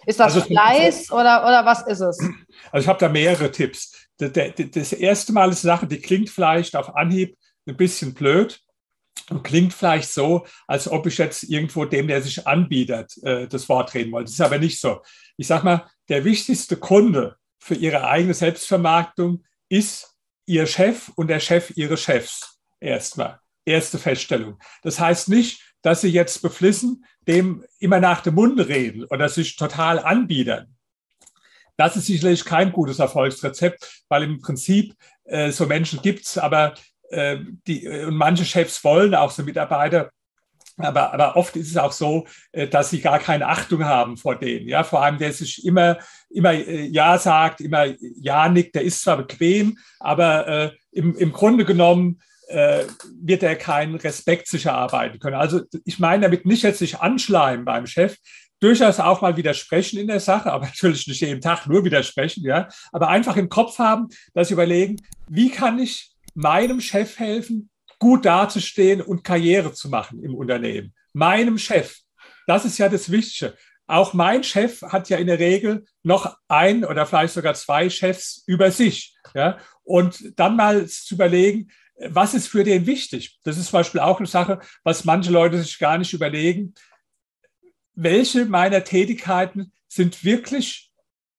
[0.05, 2.19] Ist das also, Fleiß oder, oder was ist es?
[2.71, 6.75] Also ich habe da mehrere Tipps das erste Mal ist eine Sache, die klingt vielleicht
[6.75, 8.59] auf Anhieb ein bisschen blöd
[9.31, 13.67] und klingt vielleicht so, als ob ich jetzt irgendwo dem, der sich anbietet, äh, das
[13.69, 14.25] Wort reden wollte.
[14.25, 15.01] Das ist aber nicht so.
[15.37, 20.15] Ich sage mal, der wichtigste Kunde für Ihre eigene Selbstvermarktung ist
[20.45, 22.59] Ihr Chef und der Chef Ihres Chefs.
[22.79, 23.39] Erstmal.
[23.63, 24.59] Erste Feststellung.
[24.81, 29.55] Das heißt nicht, dass Sie jetzt beflissen dem immer nach dem Mund reden oder sich
[29.55, 30.75] total anbiedern.
[31.77, 36.75] Das ist sicherlich kein gutes Erfolgsrezept, weil im Prinzip äh, so Menschen gibt es, aber
[37.11, 40.11] äh, die, äh, und manche Chefs wollen auch so Mitarbeiter,
[40.77, 44.35] aber, aber oft ist es auch so, äh, dass sie gar keine Achtung haben vor
[44.35, 44.67] denen.
[44.67, 45.97] Ja, vor allem, der sich immer,
[46.29, 51.65] immer Ja sagt, immer Ja nickt, der ist zwar bequem, aber äh, im, im Grunde
[51.65, 52.85] genommen äh,
[53.21, 55.35] wird er keinen Respekt sich erarbeiten können.
[55.35, 58.17] Also ich meine damit nicht jetzt sich anschleimen beim Chef,
[58.59, 62.67] durchaus auch mal widersprechen in der Sache, aber natürlich nicht jeden Tag nur widersprechen, ja,
[62.91, 64.97] aber einfach im Kopf haben, dass überlegen,
[65.27, 70.93] wie kann ich meinem Chef helfen, gut dazustehen und Karriere zu machen im Unternehmen.
[71.13, 71.97] Meinem Chef.
[72.47, 73.55] Das ist ja das Wichtige.
[73.87, 78.43] Auch mein Chef hat ja in der Regel noch ein oder vielleicht sogar zwei Chefs
[78.47, 79.15] über sich.
[79.33, 79.57] Ja?
[79.83, 81.69] Und dann mal zu überlegen,
[82.07, 83.39] was ist für den wichtig?
[83.43, 86.73] Das ist zum Beispiel auch eine Sache, was manche Leute sich gar nicht überlegen
[87.93, 90.91] welche meiner Tätigkeiten sind wirklich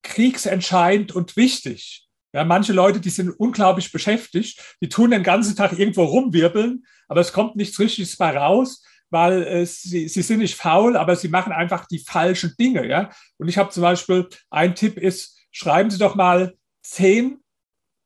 [0.03, 2.09] kriegsentscheidend und wichtig.
[2.33, 7.21] Ja, manche Leute, die sind unglaublich beschäftigt, die tun den ganzen Tag irgendwo rumwirbeln, aber
[7.21, 11.29] es kommt nichts Richtiges bei raus, weil äh, sie, sie sind nicht faul, aber sie
[11.29, 12.87] machen einfach die falschen Dinge.
[12.89, 13.11] Ja?
[13.37, 17.39] Und ich habe zum Beispiel, ein Tipp ist, schreiben Sie doch mal zehn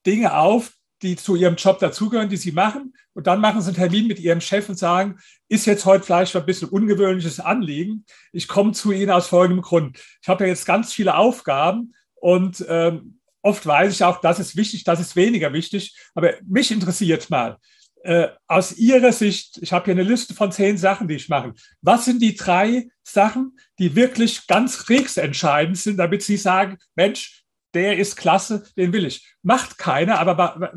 [0.05, 2.95] Dinge auf, die zu ihrem Job dazugehören, die sie machen.
[3.13, 6.35] Und dann machen sie einen Termin mit ihrem Chef und sagen, ist jetzt heute vielleicht
[6.35, 8.05] ein bisschen ungewöhnliches Anliegen.
[8.33, 10.01] Ich komme zu Ihnen aus folgendem Grund.
[10.23, 14.57] Ich habe ja jetzt ganz viele Aufgaben und ähm, oft weiß ich auch, das ist
[14.57, 15.97] wichtig, das ist weniger wichtig.
[16.15, 17.57] Aber mich interessiert mal,
[18.03, 21.55] äh, aus Ihrer Sicht, ich habe hier eine Liste von zehn Sachen, die ich mache.
[21.81, 27.99] Was sind die drei Sachen, die wirklich ganz kriegsentscheidend sind, damit Sie sagen, Mensch, der
[27.99, 29.35] ist klasse, den will ich.
[29.43, 30.73] Macht keiner, aber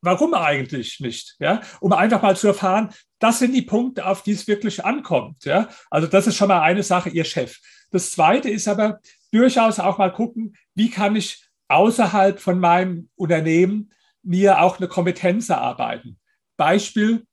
[0.00, 1.34] warum eigentlich nicht?
[1.40, 5.44] Ja, um einfach mal zu erfahren, das sind die Punkte, auf die es wirklich ankommt.
[5.44, 7.58] Ja, also das ist schon mal eine Sache, Ihr Chef.
[7.90, 9.00] Das zweite ist aber
[9.32, 15.48] durchaus auch mal gucken, wie kann ich außerhalb von meinem Unternehmen mir auch eine Kompetenz
[15.48, 16.18] erarbeiten.
[16.56, 17.26] Beispiel,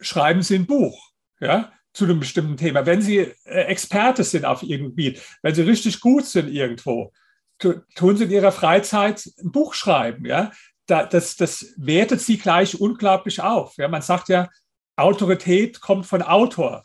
[0.00, 1.10] schreiben Sie ein Buch.
[1.38, 2.86] Ja, zu einem bestimmten Thema.
[2.86, 7.12] Wenn Sie äh, Experte sind auf irgendeinem Gebiet, wenn Sie richtig gut sind irgendwo,
[7.58, 10.52] tun sie in ihrer Freizeit ein Buch schreiben, ja,
[10.86, 13.76] da, das, das wertet sie gleich unglaublich auf.
[13.76, 14.48] Ja, man sagt ja,
[14.96, 16.84] Autorität kommt von Autor.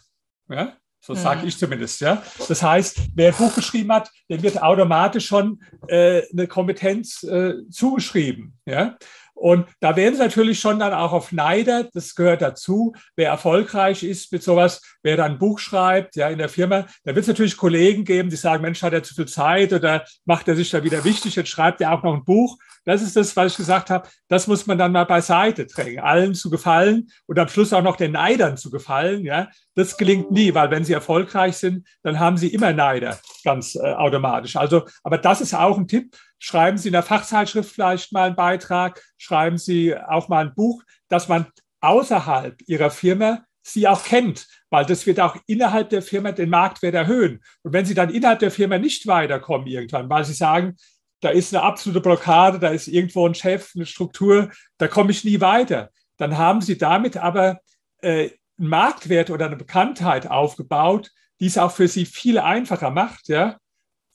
[0.50, 0.78] Ja?
[1.04, 1.48] So sage mhm.
[1.48, 2.00] ich zumindest.
[2.00, 2.22] Ja?
[2.48, 7.56] Das heißt, wer ein Buch geschrieben hat, dem wird automatisch schon äh, eine Kompetenz äh,
[7.70, 8.58] zugeschrieben.
[8.66, 8.98] Ja?
[9.42, 14.04] Und da werden sie natürlich schon dann auch auf Neider, das gehört dazu, wer erfolgreich
[14.04, 17.28] ist mit sowas, wer dann ein Buch schreibt, ja, in der Firma, da wird es
[17.28, 20.70] natürlich Kollegen geben, die sagen, Mensch, hat er zu viel Zeit oder macht er sich
[20.70, 22.56] da wieder wichtig, jetzt schreibt er auch noch ein Buch.
[22.86, 26.36] Das ist das, was ich gesagt habe, das muss man dann mal beiseite drängen, allen
[26.36, 29.50] zu gefallen und am Schluss auch noch den Neidern zu gefallen, ja.
[29.74, 33.80] Das gelingt nie, weil wenn sie erfolgreich sind, dann haben sie immer Neider, ganz äh,
[33.80, 34.56] automatisch.
[34.56, 38.36] Also, aber das ist auch ein Tipp, Schreiben Sie in der Fachzeitschrift vielleicht mal einen
[38.36, 41.46] Beitrag, schreiben Sie auch mal ein Buch, dass man
[41.82, 46.96] außerhalb Ihrer Firma Sie auch kennt, weil das wird auch innerhalb der Firma den Marktwert
[46.96, 47.44] erhöhen.
[47.62, 50.78] Und wenn Sie dann innerhalb der Firma nicht weiterkommen irgendwann, weil Sie sagen,
[51.20, 54.50] da ist eine absolute Blockade, da ist irgendwo ein Chef, eine Struktur,
[54.80, 57.60] da komme ich nie weiter, dann haben Sie damit aber
[58.02, 63.28] äh, einen Marktwert oder eine Bekanntheit aufgebaut, die es auch für Sie viel einfacher macht,
[63.28, 63.60] ja,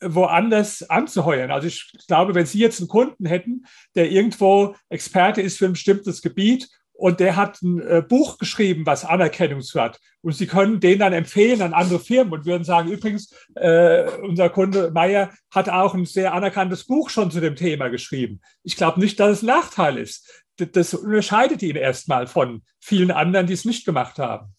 [0.01, 1.51] woanders anzuheuern.
[1.51, 5.73] Also ich glaube, wenn Sie jetzt einen Kunden hätten, der irgendwo Experte ist für ein
[5.73, 9.99] bestimmtes Gebiet und der hat ein äh, Buch geschrieben, was Anerkennung hat.
[10.23, 14.49] Und Sie können den dann empfehlen an andere Firmen und würden sagen, übrigens, äh, unser
[14.51, 18.41] Kunde Meier hat auch ein sehr anerkanntes Buch schon zu dem Thema geschrieben.
[18.63, 20.45] Ich glaube nicht, dass es ein Nachteil ist.
[20.57, 24.55] Das unterscheidet ihn erstmal von vielen anderen, die es nicht gemacht haben.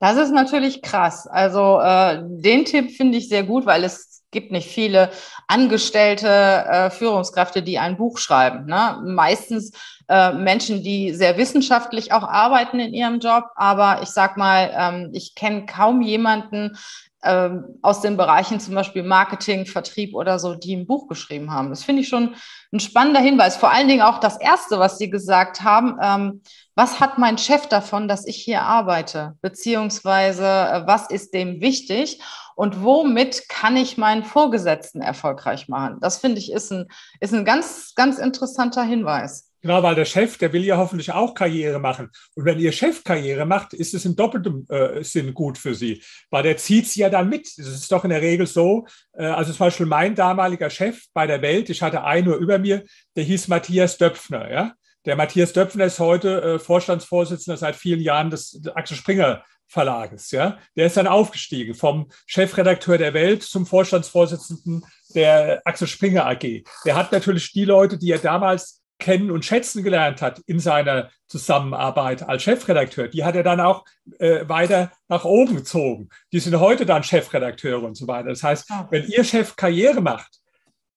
[0.00, 1.26] Das ist natürlich krass.
[1.26, 5.10] Also äh, den Tipp finde ich sehr gut, weil es gibt nicht viele
[5.48, 8.66] angestellte äh, Führungskräfte, die ein Buch schreiben.
[8.66, 9.00] Ne?
[9.06, 9.72] Meistens
[10.08, 13.44] äh, Menschen, die sehr wissenschaftlich auch arbeiten in ihrem Job.
[13.56, 16.76] Aber ich sag mal, ähm, ich kenne kaum jemanden
[17.24, 21.70] ähm, aus den Bereichen zum Beispiel Marketing, Vertrieb oder so, die ein Buch geschrieben haben.
[21.70, 22.34] Das finde ich schon
[22.72, 23.56] ein spannender Hinweis.
[23.56, 25.98] Vor allen Dingen auch das Erste, was Sie gesagt haben.
[26.02, 26.42] Ähm,
[26.74, 29.34] was hat mein Chef davon, dass ich hier arbeite?
[29.42, 32.20] Beziehungsweise, äh, was ist dem wichtig?
[32.54, 35.98] und womit kann ich meinen Vorgesetzten erfolgreich machen?
[36.00, 36.86] Das finde ich ist ein,
[37.20, 39.50] ist ein ganz, ganz interessanter Hinweis.
[39.64, 42.10] Genau, weil der Chef, der will ja hoffentlich auch Karriere machen.
[42.34, 46.02] Und wenn Ihr Chef Karriere macht, ist es in doppeltem äh, Sinn gut für Sie,
[46.28, 47.46] weil der zieht Sie ja dann mit.
[47.46, 51.26] Es ist doch in der Regel so, äh, also zum Beispiel mein damaliger Chef bei
[51.26, 52.84] der Welt, ich hatte einen nur über mir,
[53.16, 54.52] der hieß Matthias Döpfner.
[54.52, 54.74] Ja?
[55.06, 60.30] Der Matthias Döpfner ist heute äh, Vorstandsvorsitzender seit vielen Jahren des Axel Springer Verlages.
[60.30, 60.58] Ja?
[60.76, 66.64] Der ist dann aufgestiegen vom Chefredakteur der Welt zum Vorstandsvorsitzenden der Axel Springer AG.
[66.84, 71.10] Der hat natürlich die Leute, die er damals kennen und schätzen gelernt hat in seiner
[71.26, 73.84] Zusammenarbeit als Chefredakteur, die hat er dann auch
[74.18, 76.08] äh, weiter nach oben gezogen.
[76.32, 78.28] Die sind heute dann Chefredakteure und so weiter.
[78.28, 78.86] Das heißt, okay.
[78.90, 80.40] wenn Ihr Chef Karriere macht,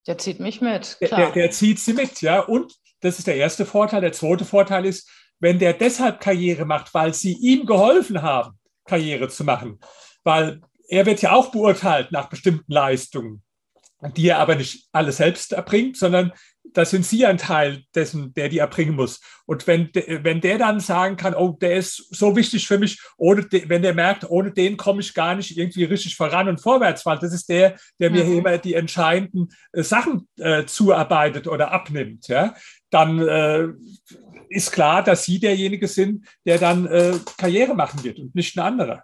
[0.08, 0.98] der zieht mich mit.
[1.02, 2.40] Der, der, der zieht Sie mit, ja.
[2.40, 4.02] Und das ist der erste Vorteil.
[4.02, 9.28] Der zweite Vorteil ist, wenn der deshalb Karriere macht, weil Sie ihm geholfen haben, Karriere
[9.28, 9.80] zu machen.
[10.24, 13.44] Weil er wird ja auch beurteilt nach bestimmten Leistungen,
[14.16, 16.32] die er aber nicht alle selbst erbringt, sondern
[16.78, 19.20] da sind Sie ein Teil dessen, der die erbringen muss.
[19.48, 23.48] Und wenn, wenn der dann sagen kann, oh, der ist so wichtig für mich, ohne
[23.50, 27.18] wenn der merkt, ohne den komme ich gar nicht irgendwie richtig voran und vorwärts, weil
[27.18, 28.38] das ist der, der mir mhm.
[28.38, 32.54] immer die entscheidenden äh, Sachen äh, zuarbeitet oder abnimmt, ja,
[32.92, 33.70] dann äh,
[34.50, 38.63] ist klar, dass Sie derjenige sind, der dann äh, Karriere machen wird und nicht ein
[38.63, 39.04] anderer.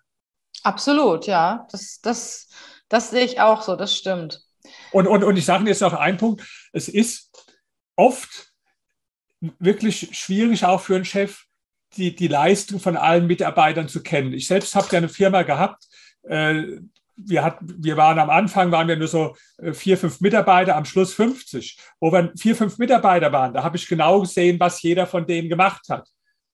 [0.62, 1.68] Absolut, ja.
[1.72, 2.50] Das, das,
[2.88, 4.44] das sehe ich auch so, das stimmt.
[4.92, 6.44] Und, und, und ich sage jetzt noch einen Punkt.
[6.72, 7.33] Es ist
[7.96, 8.52] oft
[9.60, 11.44] wirklich schwierig, auch für einen Chef,
[11.98, 14.34] die, die Leistung von allen Mitarbeitern zu kennen.
[14.34, 15.86] Ich selbst habe ja eine Firma gehabt,
[16.24, 16.64] äh,
[17.16, 20.86] wir, hatten, wir waren am Anfang, waren wir nur so äh, vier, fünf Mitarbeiter, am
[20.86, 21.78] Schluss 50.
[22.00, 25.50] Wo wir vier, fünf Mitarbeiter waren, da habe ich genau gesehen, was jeder von denen
[25.50, 26.08] gemacht hat.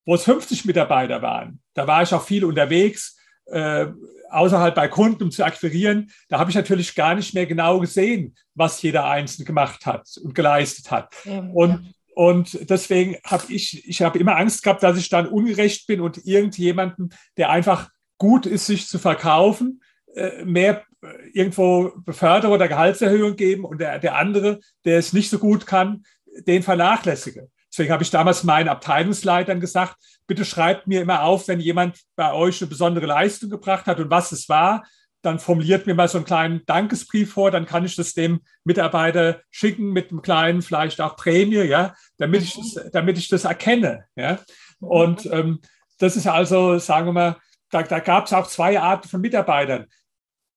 [0.06, 3.18] Wo es 50 Mitarbeiter waren, da war ich auch viel unterwegs,
[3.52, 3.88] äh,
[4.30, 6.12] außerhalb bei Kunden, um zu akquirieren.
[6.28, 10.36] Da habe ich natürlich gar nicht mehr genau gesehen, was jeder Einzelne gemacht hat und
[10.36, 11.14] geleistet hat.
[11.26, 11.80] Ja, und ja.
[12.20, 16.26] Und deswegen habe ich, ich habe immer Angst gehabt, dass ich dann ungerecht bin und
[16.26, 19.82] irgendjemanden, der einfach gut ist, sich zu verkaufen,
[20.16, 25.30] äh, mehr äh, irgendwo Beförderung oder Gehaltserhöhung geben und der, der andere, der es nicht
[25.30, 26.04] so gut kann,
[26.46, 27.48] den vernachlässige.
[27.72, 29.96] Deswegen habe ich damals meinen Abteilungsleitern gesagt,
[30.30, 34.12] bitte schreibt mir immer auf, wenn jemand bei euch eine besondere Leistung gebracht hat und
[34.12, 34.86] was es war.
[35.22, 39.42] Dann formuliert mir mal so einen kleinen Dankesbrief vor, dann kann ich das dem Mitarbeiter
[39.50, 44.06] schicken mit einem kleinen, vielleicht auch Prämie, ja, damit ich das, damit ich das erkenne.
[44.16, 44.40] Ja.
[44.80, 45.60] Und ähm,
[45.98, 47.38] das ist also, sagen wir mal,
[47.72, 49.88] da, da gab es auch zwei Arten von Mitarbeitern.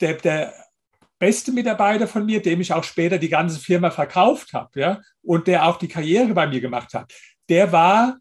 [0.00, 0.52] Der, der
[1.18, 5.46] beste Mitarbeiter von mir, dem ich auch später die ganze Firma verkauft habe, ja, und
[5.46, 7.12] der auch die Karriere bei mir gemacht hat,
[7.48, 8.18] der war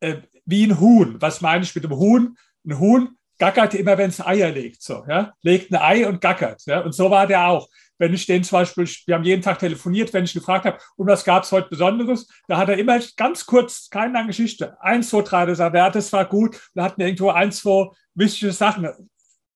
[0.00, 1.16] äh, wie ein Huhn.
[1.20, 2.36] Was meine ich mit dem Huhn?
[2.66, 4.82] Ein Huhn gackert immer, wenn es Eier legt.
[4.82, 5.32] So, ja?
[5.42, 6.62] Legt ein Ei und gackert.
[6.66, 6.80] Ja?
[6.80, 7.68] Und so war der auch.
[7.96, 11.06] Wenn ich den zum Beispiel, wir haben jeden Tag telefoniert, wenn ich gefragt habe, und
[11.06, 15.10] was gab es heute Besonderes, da hat er immer ganz kurz, keine lange Geschichte, eins,
[15.10, 16.60] zwei, drei, das, ja, das war gut.
[16.74, 18.88] Da hat mir irgendwo ein, zwei wichtige Sachen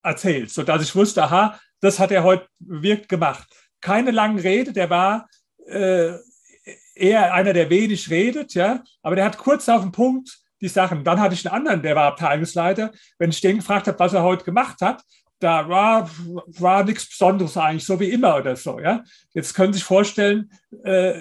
[0.03, 3.49] erzählt, sodass ich wusste, aha, das hat er heute wirkt gemacht.
[3.81, 5.29] Keine lange Rede, der war
[5.67, 6.13] äh,
[6.95, 11.05] eher einer, der wenig redet, ja, aber der hat kurz auf den Punkt die Sachen.
[11.05, 12.93] Dann hatte ich einen anderen, der war Abteilungsleiter.
[13.19, 15.03] Wenn ich den gefragt habe, was er heute gemacht hat,
[15.41, 16.11] da war,
[16.59, 18.81] war nichts Besonderes eigentlich, so wie immer oder so.
[18.81, 19.05] Ja?
[19.33, 20.51] Jetzt können Sie sich vorstellen,
[20.85, 21.15] äh,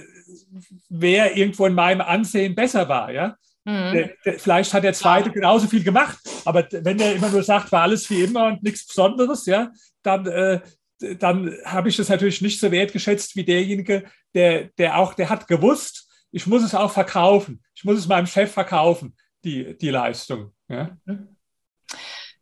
[0.89, 3.11] wer irgendwo in meinem Ansehen besser war.
[3.11, 3.35] Ja?
[3.63, 3.93] Mhm.
[3.93, 7.71] Der, der, vielleicht hat der Zweite genauso viel gemacht, aber wenn der immer nur sagt,
[7.71, 9.71] war alles wie immer und nichts Besonderes, ja,
[10.01, 10.61] dann, äh,
[11.19, 15.47] dann habe ich das natürlich nicht so wertgeschätzt wie derjenige, der, der auch, der hat
[15.47, 17.63] gewusst, ich muss es auch verkaufen.
[17.75, 20.53] Ich muss es meinem Chef verkaufen die, die Leistung.
[20.67, 20.97] Ja?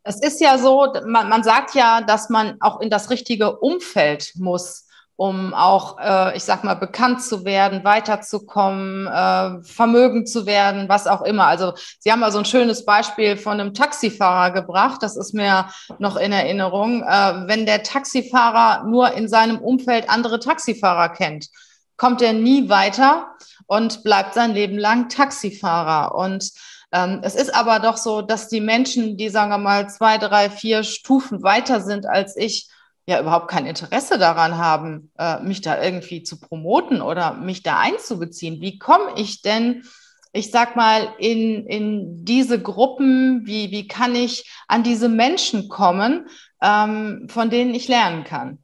[0.04, 4.34] Es ist ja so, man, man sagt ja, dass man auch in das richtige Umfeld
[4.36, 10.90] muss, um auch, äh, ich sag mal, bekannt zu werden, weiterzukommen, äh, vermögend zu werden,
[10.90, 11.48] was auch immer.
[11.48, 15.70] Also Sie haben mal so ein schönes Beispiel von einem Taxifahrer gebracht, das ist mir
[16.00, 17.02] noch in Erinnerung.
[17.04, 21.48] Äh, wenn der Taxifahrer nur in seinem Umfeld andere Taxifahrer kennt,
[21.98, 23.28] kommt er nie weiter
[23.68, 26.14] und bleibt sein Leben lang Taxifahrer.
[26.14, 26.52] Und
[27.24, 30.84] es ist aber doch so, dass die Menschen, die, sagen wir mal, zwei, drei, vier
[30.84, 32.70] Stufen weiter sind als ich,
[33.08, 37.80] ja überhaupt kein Interesse daran haben, äh, mich da irgendwie zu promoten oder mich da
[37.80, 38.62] einzubeziehen.
[38.62, 39.84] Wie komme ich denn,
[40.34, 43.46] ich sag mal, in, in diese Gruppen?
[43.46, 46.28] Wie, wie kann ich an diese Menschen kommen,
[46.62, 48.60] ähm, von denen ich lernen kann?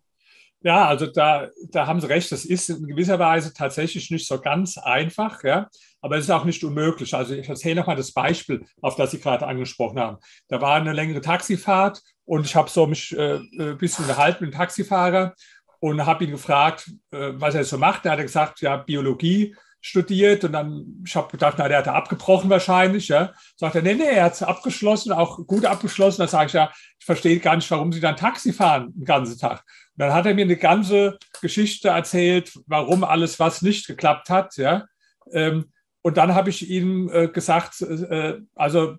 [0.63, 2.31] Ja, also da, da haben Sie recht.
[2.31, 5.43] Das ist in gewisser Weise tatsächlich nicht so ganz einfach.
[5.43, 5.69] Ja.
[6.01, 7.13] Aber es ist auch nicht unmöglich.
[7.13, 10.17] Also ich erzähle nochmal das Beispiel, auf das Sie gerade angesprochen haben.
[10.47, 14.53] Da war eine längere Taxifahrt und ich habe so mich äh, ein bisschen gehalten mit
[14.53, 15.35] dem Taxifahrer
[15.79, 18.05] und habe ihn gefragt, äh, was er so macht.
[18.05, 21.93] Er hat gesagt, ja, Biologie studiert und dann, ich habe gedacht, na, der hat da
[21.93, 23.07] abgebrochen wahrscheinlich.
[23.07, 23.33] Ja.
[23.55, 26.21] Sagt er, nee, nee, er hat es abgeschlossen, auch gut abgeschlossen.
[26.21, 29.39] Da sage ich ja, ich verstehe gar nicht, warum Sie dann Taxi fahren den ganzen
[29.39, 29.63] Tag.
[29.97, 34.55] Und dann hat er mir eine ganze Geschichte erzählt, warum alles, was nicht geklappt hat.
[34.57, 34.85] Ja.
[35.33, 38.97] Ähm, und dann habe ich ihm äh, gesagt, äh, also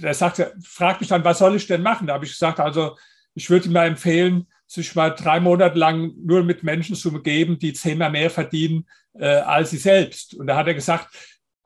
[0.00, 2.06] er sagte, fragt mich dann, was soll ich denn machen?
[2.06, 2.96] Da habe ich gesagt, also
[3.34, 7.72] ich würde mal empfehlen, sich mal drei Monate lang nur mit Menschen zu begeben, die
[7.72, 10.34] zehnmal mehr verdienen äh, als sie selbst.
[10.34, 11.08] Und da hat er gesagt,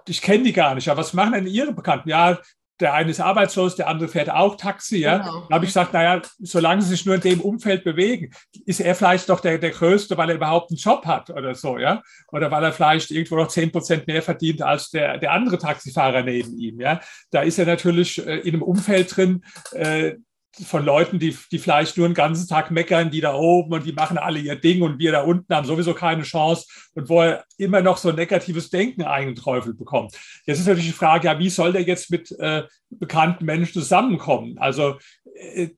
[0.09, 0.89] ich kenne die gar nicht.
[0.89, 2.09] Aber was machen denn Ihre Bekannten?
[2.09, 2.39] Ja,
[2.81, 4.99] der eine ist arbeitslos, der andere fährt auch Taxi.
[4.99, 5.19] Ja?
[5.19, 5.47] Genau.
[5.49, 8.31] Da habe ich gesagt, naja, solange sie sich nur in dem Umfeld bewegen,
[8.67, 11.79] ist er vielleicht doch der, der Größte, weil er überhaupt einen Job hat oder so,
[11.79, 12.03] ja.
[12.33, 16.23] Oder weil er vielleicht irgendwo noch zehn Prozent mehr verdient als der, der andere Taxifahrer
[16.23, 16.81] neben ihm.
[16.81, 17.01] Ja?
[17.31, 20.17] Da ist er natürlich äh, in einem Umfeld drin, äh,
[20.65, 23.93] von Leuten, die, die vielleicht nur den ganzen Tag meckern, die da oben und die
[23.93, 27.45] machen alle ihr Ding und wir da unten haben sowieso keine Chance und wo er
[27.59, 30.17] immer noch so ein negatives Denken eingeträufelt bekommt.
[30.47, 34.57] Jetzt ist natürlich die Frage, ja, wie soll der jetzt mit äh, bekannten Menschen zusammenkommen?
[34.59, 34.99] Also
[35.35, 35.69] äh,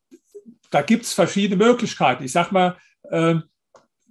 [0.71, 2.25] da gibt es verschiedene Möglichkeiten.
[2.25, 2.77] Ich sage mal,
[3.11, 3.37] äh,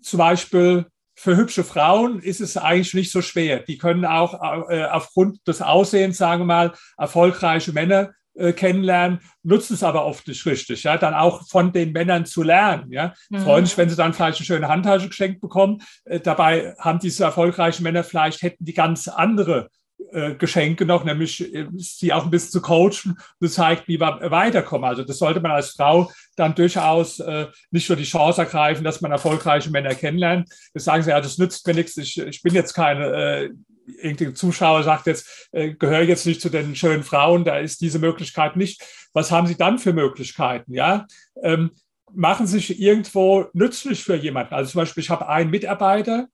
[0.01, 3.59] zum Beispiel für hübsche Frauen ist es eigentlich nicht so schwer.
[3.59, 9.73] Die können auch äh, aufgrund des Aussehens, sagen wir mal, erfolgreiche Männer äh, kennenlernen, nutzen
[9.73, 13.13] es aber oft nicht richtig, ja, dann auch von den Männern zu lernen, ja.
[13.29, 13.39] Mhm.
[13.39, 15.81] Freuen sich, wenn sie dann vielleicht eine schöne Handtasche geschenkt bekommen.
[16.05, 19.69] Äh, dabei haben diese erfolgreichen Männer vielleicht hätten die ganz andere
[20.11, 24.31] äh, Geschenke noch, nämlich äh, sie auch ein bisschen zu coachen und zeigt, wie wir
[24.31, 24.87] weiterkommen.
[24.87, 29.01] Also das sollte man als Frau dann durchaus äh, nicht nur die Chance ergreifen, dass
[29.01, 30.49] man erfolgreiche Männer kennenlernt.
[30.73, 33.49] Das sagen sie, ja, das nützt mir nichts, ich, ich bin jetzt keine äh,
[33.87, 37.99] irgendein Zuschauer sagt jetzt, äh, gehöre jetzt nicht zu den schönen Frauen, da ist diese
[37.99, 38.83] Möglichkeit nicht.
[39.13, 40.73] Was haben Sie dann für Möglichkeiten?
[40.73, 41.07] Ja,
[41.41, 41.71] ähm,
[42.13, 44.53] machen sich irgendwo nützlich für jemanden.
[44.53, 46.27] Also zum Beispiel, ich habe einen Mitarbeiter,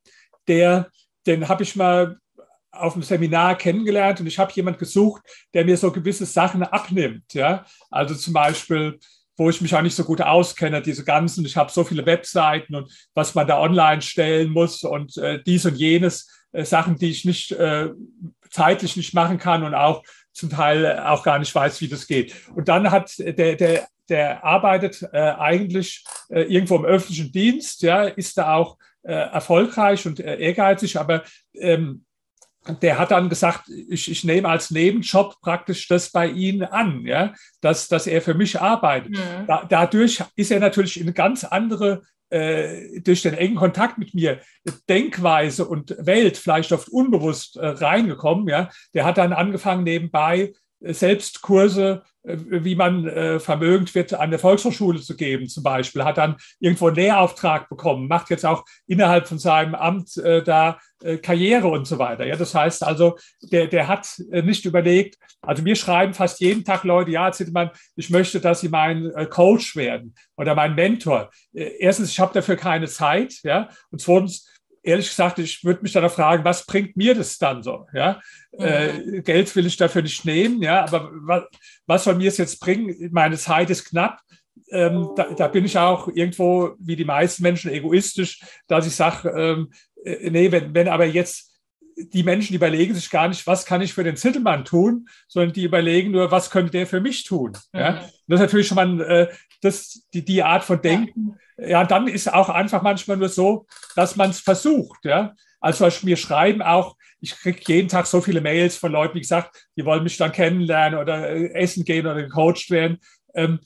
[0.47, 0.89] der,
[1.25, 2.17] den habe ich mal
[2.71, 5.21] auf dem Seminar kennengelernt und ich habe jemanden gesucht,
[5.53, 7.33] der mir so gewisse Sachen abnimmt.
[7.33, 8.99] Ja, also zum Beispiel
[9.37, 12.75] wo ich mich auch nicht so gut auskenne, diese ganzen, ich habe so viele Webseiten
[12.75, 17.25] und was man da online stellen muss und äh, dies und jenes, Sachen, die ich
[17.25, 17.89] nicht äh,
[18.49, 22.33] zeitlich nicht machen kann und auch zum Teil auch gar nicht weiß, wie das geht.
[22.55, 28.03] Und dann hat der, der, der arbeitet äh, eigentlich äh, irgendwo im öffentlichen Dienst, ja,
[28.03, 31.23] ist da auch äh, erfolgreich und äh, ehrgeizig, aber
[31.55, 32.05] ähm,
[32.81, 37.33] der hat dann gesagt, ich, ich nehme als Nebenjob praktisch das bei Ihnen an, ja,
[37.59, 39.11] dass, dass er für mich arbeitet.
[39.11, 39.47] Mhm.
[39.47, 44.13] Da, dadurch ist er natürlich in eine ganz andere äh, durch den engen Kontakt mit
[44.13, 44.39] mir
[44.89, 48.47] Denkweise und Welt vielleicht oft unbewusst äh, reingekommen.
[48.47, 50.53] Ja, der hat dann angefangen nebenbei
[50.83, 56.03] selbst Kurse, äh, wie man äh, vermögend wird, an der Volkshochschule zu geben, zum Beispiel.
[56.03, 60.79] Hat dann irgendwo einen Lehrauftrag bekommen, macht jetzt auch innerhalb von seinem Amt äh, da
[61.21, 62.25] Karriere und so weiter.
[62.25, 66.85] Ja, das heißt also, der, der hat nicht überlegt, also mir schreiben fast jeden Tag
[66.85, 71.29] Leute, ja, Zittelmann, ich möchte, dass Sie mein Coach werden oder mein Mentor.
[71.51, 74.49] erstens, ich habe dafür keine Zeit, ja, und zweitens,
[74.83, 77.87] ehrlich gesagt, ich würde mich dann auch fragen, was bringt mir das dann so?
[77.93, 78.21] Ja?
[78.51, 78.65] Mhm.
[78.65, 81.43] Äh, Geld will ich dafür nicht nehmen, ja, aber was,
[81.87, 83.09] was soll mir es jetzt bringen?
[83.11, 84.19] Meine Zeit ist knapp.
[84.69, 89.29] Ähm, da, da, bin ich auch irgendwo, wie die meisten Menschen, egoistisch, dass ich sage,
[89.29, 89.71] ähm,
[90.03, 91.52] äh, nee, wenn, wenn aber jetzt
[91.97, 95.53] die Menschen die überlegen sich gar nicht, was kann ich für den Zittelmann tun, sondern
[95.53, 97.53] die überlegen nur, was könnte der für mich tun.
[97.71, 97.79] Mhm.
[97.79, 97.93] Ja?
[98.27, 99.27] Das ist natürlich schon mal äh,
[99.61, 103.65] das, die, die Art von Denken, ja, dann ist auch einfach manchmal nur so,
[103.95, 105.05] dass man es versucht.
[105.05, 105.33] Ja?
[105.59, 109.67] Also mir schreiben auch, ich kriege jeden Tag so viele Mails von Leuten, wie gesagt,
[109.77, 112.97] die wollen mich dann kennenlernen oder äh, essen gehen oder gecoacht werden.
[113.33, 113.59] Ähm,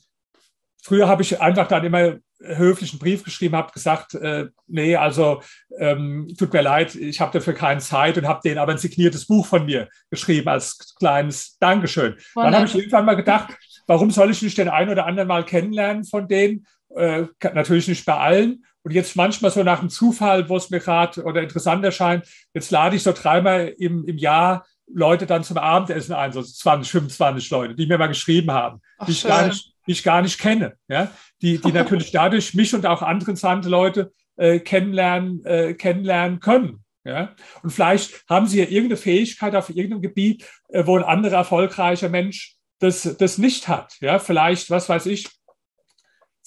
[0.82, 5.42] früher habe ich einfach dann immer höflichen Brief geschrieben, habe gesagt, äh, nee, also
[5.78, 9.26] ähm, tut mir leid, ich habe dafür keine Zeit und habe denen aber ein signiertes
[9.26, 12.16] Buch von mir geschrieben als kleines Dankeschön.
[12.34, 12.44] Wunderbar.
[12.44, 15.44] Dann habe ich irgendwann mal gedacht, warum soll ich nicht den einen oder anderen mal
[15.44, 17.24] kennenlernen von denen äh,
[17.54, 18.64] natürlich nicht bei allen.
[18.82, 22.70] Und jetzt manchmal so nach dem Zufall, wo es mir gerade oder interessant erscheint, jetzt
[22.70, 27.50] lade ich so dreimal im, im Jahr Leute dann zum Abendessen ein, so 20, 25
[27.50, 30.38] Leute, die mir mal geschrieben haben, Ach, die, ich gar nicht, die ich gar nicht
[30.38, 30.76] kenne.
[30.88, 31.10] Ja?
[31.40, 36.84] Die, die natürlich dadurch mich und auch andere interessante Leute äh, kennenlernen, äh, kennenlernen können.
[37.04, 37.34] Ja?
[37.62, 42.08] Und vielleicht haben sie ja irgendeine Fähigkeit auf irgendeinem Gebiet, äh, wo ein anderer erfolgreicher
[42.08, 43.94] Mensch das, das nicht hat.
[44.00, 44.18] Ja?
[44.18, 45.28] Vielleicht, was weiß ich,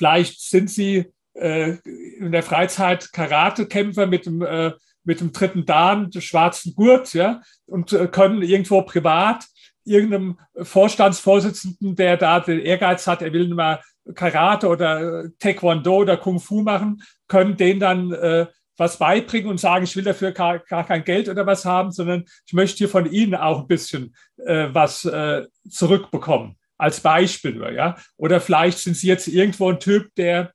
[0.01, 1.77] Vielleicht sind sie äh,
[2.17, 4.71] in der Freizeit Karatekämpfer mit dem, äh,
[5.03, 9.45] mit dem dritten Dan, dem schwarzen Gurt, ja, und äh, können irgendwo privat
[9.85, 13.79] irgendeinem Vorstandsvorsitzenden, der da den Ehrgeiz hat, er will mal
[14.15, 18.47] Karate oder Taekwondo oder Kung Fu machen, können den dann äh,
[18.77, 22.25] was beibringen und sagen, ich will dafür gar, gar, kein Geld oder was haben, sondern
[22.47, 27.71] ich möchte hier von Ihnen auch ein bisschen äh, was äh, zurückbekommen als Beispiel nur,
[27.71, 27.95] ja.
[28.17, 30.51] Oder vielleicht sind Sie jetzt irgendwo ein Typ, der,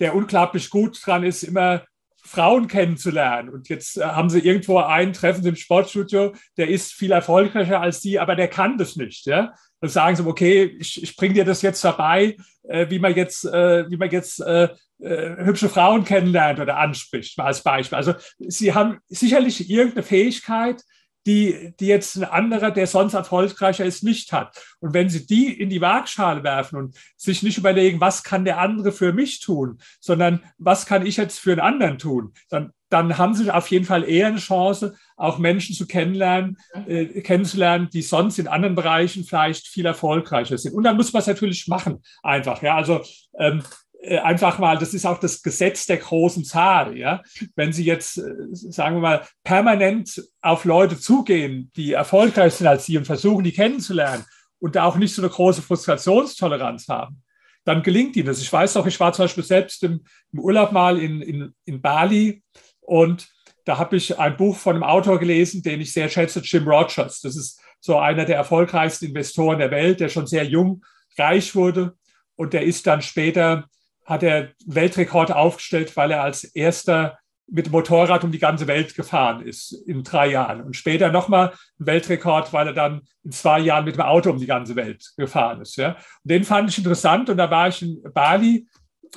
[0.00, 1.84] der unglaublich gut dran ist, immer
[2.22, 3.50] Frauen kennenzulernen.
[3.50, 8.00] Und jetzt äh, haben Sie irgendwo einen Treffen im Sportstudio, der ist viel erfolgreicher als
[8.00, 9.52] Sie, aber der kann das nicht, ja.
[9.84, 13.44] Dann sagen Sie, okay, ich, ich bringe dir das jetzt dabei, äh, wie man jetzt,
[13.44, 17.98] äh, wie man jetzt äh, äh, hübsche Frauen kennenlernt oder anspricht, mal als Beispiel.
[17.98, 20.82] Also Sie haben sicherlich irgendeine Fähigkeit,
[21.26, 24.58] die, die jetzt ein anderer, der sonst erfolgreicher ist, nicht hat.
[24.80, 28.60] Und wenn Sie die in die Waagschale werfen und sich nicht überlegen, was kann der
[28.60, 33.18] andere für mich tun, sondern was kann ich jetzt für einen anderen tun, dann, dann
[33.18, 38.02] haben Sie auf jeden Fall eher eine Chance, auch Menschen zu kennenlernen, äh, kennenzulernen, die
[38.02, 40.74] sonst in anderen Bereichen vielleicht viel erfolgreicher sind.
[40.74, 42.62] Und dann muss man es natürlich machen, einfach.
[42.62, 43.02] Ja, also
[43.38, 43.62] ähm,
[44.00, 46.96] äh, einfach mal, das ist auch das Gesetz der großen Zahl.
[46.96, 47.20] Ja?
[47.56, 48.22] Wenn Sie jetzt, äh,
[48.52, 53.52] sagen wir mal, permanent auf Leute zugehen, die erfolgreich sind als Sie und versuchen, die
[53.52, 54.24] kennenzulernen
[54.60, 57.22] und da auch nicht so eine große Frustrationstoleranz haben,
[57.64, 58.40] dann gelingt Ihnen das.
[58.40, 61.80] Ich weiß auch, ich war zum Beispiel selbst im, im Urlaub mal in, in, in
[61.80, 62.42] Bali
[62.86, 63.28] und
[63.64, 67.20] da habe ich ein Buch von einem Autor gelesen, den ich sehr schätze, Jim Rogers.
[67.20, 70.84] Das ist so einer der erfolgreichsten Investoren der Welt, der schon sehr jung
[71.18, 71.94] reich wurde.
[72.36, 73.64] Und der ist dann später
[74.04, 78.94] hat er Weltrekord aufgestellt, weil er als erster mit dem Motorrad um die ganze Welt
[78.94, 80.62] gefahren ist in drei Jahren.
[80.62, 84.38] Und später nochmal ein Weltrekord, weil er dann in zwei Jahren mit dem Auto um
[84.38, 85.76] die ganze Welt gefahren ist.
[85.76, 85.92] Ja.
[85.92, 88.66] Und den fand ich interessant und da war ich in Bali,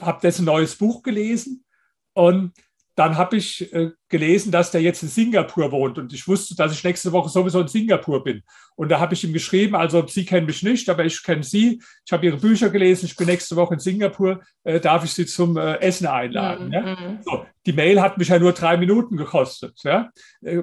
[0.02, 1.66] habe dessen neues Buch gelesen
[2.14, 2.52] und
[2.98, 6.72] dann habe ich äh, gelesen, dass der jetzt in Singapur wohnt und ich wusste, dass
[6.72, 8.44] ich nächste Woche sowieso in Singapur bin.
[8.78, 11.82] Und da habe ich ihm geschrieben, also Sie kennen mich nicht, aber ich kenne Sie.
[12.06, 15.26] Ich habe Ihre Bücher gelesen, ich bin nächste Woche in Singapur, äh, darf ich Sie
[15.26, 16.68] zum äh, Essen einladen.
[16.68, 16.74] Mhm.
[16.74, 16.82] Ja?
[16.82, 17.20] Mhm.
[17.24, 19.80] So, die Mail hat mich ja nur drei Minuten gekostet.
[19.84, 20.12] Ja?
[20.42, 20.62] Äh,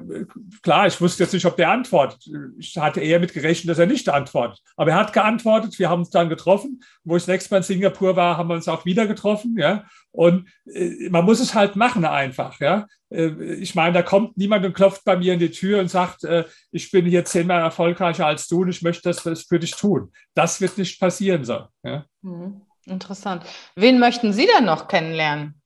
[0.63, 2.31] klar, ich wusste jetzt nicht, ob der antwortet.
[2.57, 4.61] Ich hatte eher mit gerechnet, dass er nicht antwortet.
[4.77, 6.83] Aber er hat geantwortet, wir haben uns dann getroffen.
[7.03, 9.57] Wo ich das nächste Mal in Singapur war, haben wir uns auch wieder getroffen.
[9.59, 9.85] Ja?
[10.13, 12.61] Und äh, man muss es halt machen einfach.
[12.61, 12.87] Ja?
[13.15, 16.25] Äh, ich meine, da kommt niemand und klopft bei mir in die Tür und sagt,
[16.25, 20.13] äh, ich bin hier zehnmal erfolgreicher als du und ich möchte das für dich tun.
[20.35, 21.67] Das wird nicht passieren so.
[21.83, 22.05] Ja?
[22.23, 22.63] Mhm.
[22.87, 23.45] Interessant.
[23.77, 25.61] Wen möchten Sie denn noch kennenlernen?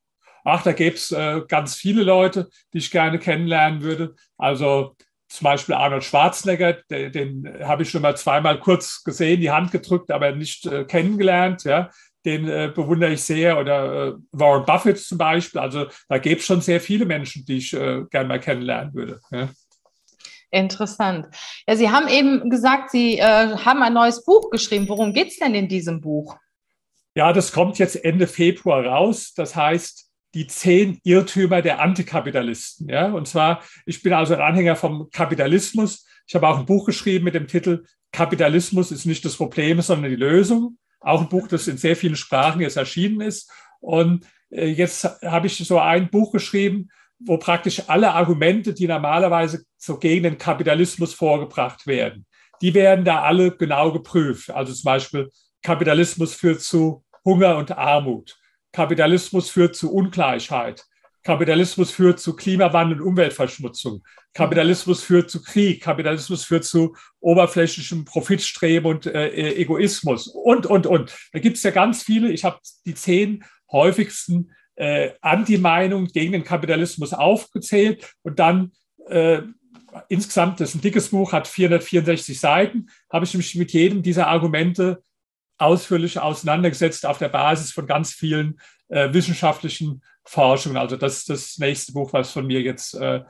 [0.44, 4.14] Ach, da gäbe es äh, ganz viele Leute, die ich gerne kennenlernen würde.
[4.36, 4.94] Also
[5.28, 9.72] zum Beispiel Arnold Schwarzenegger, den, den habe ich schon mal zweimal kurz gesehen, die Hand
[9.72, 11.64] gedrückt, aber nicht äh, kennengelernt.
[11.64, 11.90] Ja
[12.28, 15.60] den äh, bewundere ich sehr, oder äh, Warren Buffett zum Beispiel.
[15.60, 19.20] Also da gäbe es schon sehr viele Menschen, die ich äh, gerne mal kennenlernen würde.
[19.30, 19.48] Ja.
[20.50, 21.26] Interessant.
[21.66, 24.88] Ja, Sie haben eben gesagt, Sie äh, haben ein neues Buch geschrieben.
[24.88, 26.36] Worum geht es denn in diesem Buch?
[27.14, 29.32] Ja, das kommt jetzt Ende Februar raus.
[29.34, 32.88] Das heißt, die zehn Irrtümer der Antikapitalisten.
[32.88, 33.06] Ja?
[33.06, 36.06] Und zwar, ich bin also ein Anhänger vom Kapitalismus.
[36.26, 40.10] Ich habe auch ein Buch geschrieben mit dem Titel Kapitalismus ist nicht das Problem, sondern
[40.10, 40.78] die Lösung.
[41.00, 43.50] Auch ein Buch, das in sehr vielen Sprachen jetzt erschienen ist.
[43.80, 46.88] Und äh, jetzt habe ich so ein Buch geschrieben,
[47.18, 52.26] wo praktisch alle Argumente, die normalerweise so gegen den Kapitalismus vorgebracht werden,
[52.60, 54.50] die werden da alle genau geprüft.
[54.50, 55.30] Also zum Beispiel
[55.62, 58.38] Kapitalismus führt zu Hunger und Armut.
[58.72, 60.84] Kapitalismus führt zu Ungleichheit.
[61.22, 64.02] Kapitalismus führt zu Klimawandel und Umweltverschmutzung.
[64.34, 65.82] Kapitalismus führt zu Krieg.
[65.82, 71.14] Kapitalismus führt zu oberflächlichem Profitstreben und äh, Egoismus und, und, und.
[71.32, 72.30] Da gibt es ja ganz viele.
[72.30, 78.72] Ich habe die zehn häufigsten äh, Anti-Meinungen gegen den Kapitalismus aufgezählt und dann
[79.08, 79.42] äh,
[80.08, 84.28] insgesamt, das ist ein dickes Buch, hat 464 Seiten, habe ich mich mit jedem dieser
[84.28, 85.02] Argumente
[85.58, 90.76] ausführlich auseinandergesetzt auf der Basis von ganz vielen äh, wissenschaftlichen Forschungen.
[90.76, 93.22] Also das ist das nächste Buch, was von mir jetzt äh,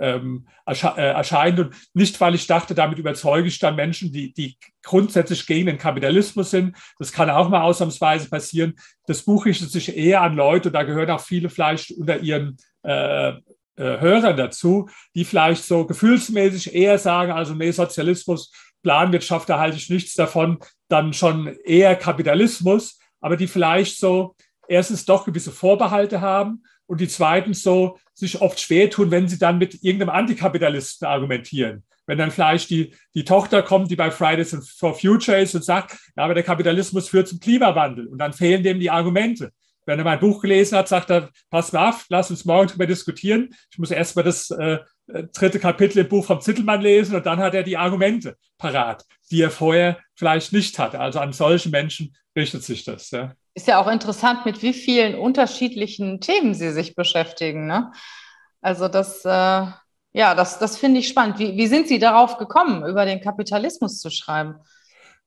[0.00, 1.58] ähm, ersche äh, erscheint.
[1.58, 5.78] Und nicht, weil ich dachte, damit überzeuge ich dann Menschen, die, die grundsätzlich gegen den
[5.78, 6.76] Kapitalismus sind.
[6.98, 8.74] Das kann auch mal ausnahmsweise passieren.
[9.06, 13.30] Das Buch richtet sich eher an Leute, da gehören auch viele vielleicht unter ihren äh,
[13.30, 13.34] äh,
[13.76, 18.52] Hörern dazu, die vielleicht so gefühlsmäßig eher sagen, also nee, Sozialismus,
[18.82, 24.36] Planwirtschaft, da halte ich nichts davon, dann schon eher Kapitalismus, aber die vielleicht so
[24.68, 29.38] erstens doch gewisse Vorbehalte haben und die zweitens so sich oft schwer tun, wenn sie
[29.38, 31.84] dann mit irgendeinem Antikapitalisten argumentieren.
[32.06, 35.96] Wenn dann vielleicht die, die Tochter kommt, die bei Fridays for Future ist und sagt,
[36.16, 39.52] ja, aber der Kapitalismus führt zum Klimawandel und dann fehlen dem die Argumente.
[39.86, 42.86] Wenn er mein Buch gelesen hat, sagt er, pass mal auf, lass uns morgen darüber
[42.86, 43.54] diskutieren.
[43.70, 47.38] Ich muss erst mal das äh, dritte Kapitel im Buch vom Zittelmann lesen und dann
[47.38, 51.00] hat er die Argumente parat, die er vorher vielleicht nicht hatte.
[51.00, 53.10] Also an solche Menschen richtet sich das.
[53.10, 53.34] Ja.
[53.54, 57.66] Ist ja auch interessant, mit wie vielen unterschiedlichen Themen Sie sich beschäftigen.
[57.66, 57.92] Ne?
[58.60, 61.38] Also das, äh, ja, das, das finde ich spannend.
[61.38, 64.56] Wie, wie sind Sie darauf gekommen, über den Kapitalismus zu schreiben?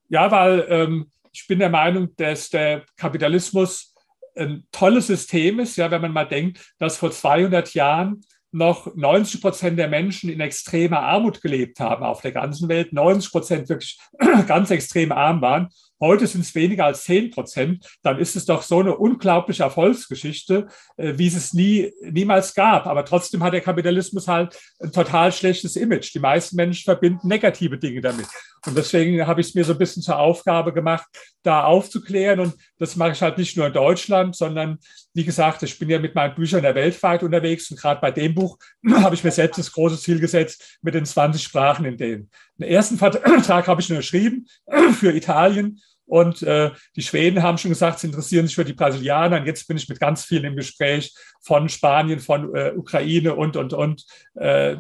[0.10, 3.94] Ja, weil ähm, ich bin der Meinung, dass der Kapitalismus
[4.36, 5.78] ein tolles System ist.
[5.78, 10.40] Ja, wenn man mal denkt, dass vor 200 Jahren noch 90 Prozent der Menschen in
[10.40, 14.00] extremer Armut gelebt haben auf der ganzen Welt, 90 Prozent wirklich
[14.48, 15.70] ganz extrem arm waren
[16.00, 17.88] Heute sind es weniger als 10 Prozent.
[18.04, 20.68] Dann ist es doch so eine unglaubliche Erfolgsgeschichte,
[20.98, 22.86] äh, wie es es nie, niemals gab.
[22.86, 26.14] Aber trotzdem hat der Kapitalismus halt ein total schlechtes Image.
[26.14, 28.28] Die meisten Menschen verbinden negative Dinge damit.
[28.66, 31.08] Und deswegen habe ich es mir so ein bisschen zur Aufgabe gemacht,
[31.42, 32.42] da aufzuklären.
[32.42, 34.78] Und das mache ich halt nicht nur in Deutschland, sondern
[35.14, 37.72] wie gesagt, ich bin ja mit meinen Büchern der weltweit unterwegs.
[37.72, 38.58] Und gerade bei dem Buch
[38.92, 42.30] habe ich mir selbst das große Ziel gesetzt mit den 20 Sprachen in denen.
[42.60, 44.48] Den ersten Vertrag habe ich nur geschrieben
[45.00, 45.80] für Italien.
[46.06, 49.42] Und äh, die Schweden haben schon gesagt, sie interessieren sich für die Brasilianer.
[49.42, 53.58] Und jetzt bin ich mit ganz vielen im Gespräch von Spanien, von äh, Ukraine und,
[53.58, 54.06] und, und.
[54.36, 54.78] Äh,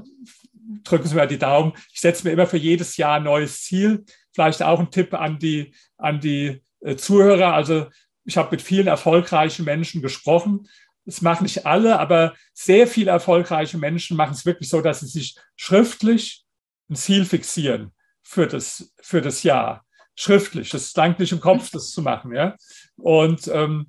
[0.84, 1.74] drücken Sie mir die Daumen.
[1.94, 4.06] Ich setze mir immer für jedes Jahr ein neues Ziel.
[4.34, 7.54] Vielleicht auch ein Tipp an die, an die äh, Zuhörer.
[7.54, 7.88] Also
[8.24, 10.68] ich habe mit vielen erfolgreichen Menschen gesprochen.
[11.06, 15.08] Das machen nicht alle, aber sehr viele erfolgreiche Menschen machen es wirklich so, dass sie
[15.08, 16.46] sich schriftlich
[16.90, 17.92] ein Ziel fixieren
[18.24, 19.84] für das, für das Jahr.
[20.16, 20.70] Schriftlich.
[20.70, 22.34] Das langt nicht im Kopf, das zu machen.
[22.34, 22.56] Ja?
[22.96, 23.88] Und ähm,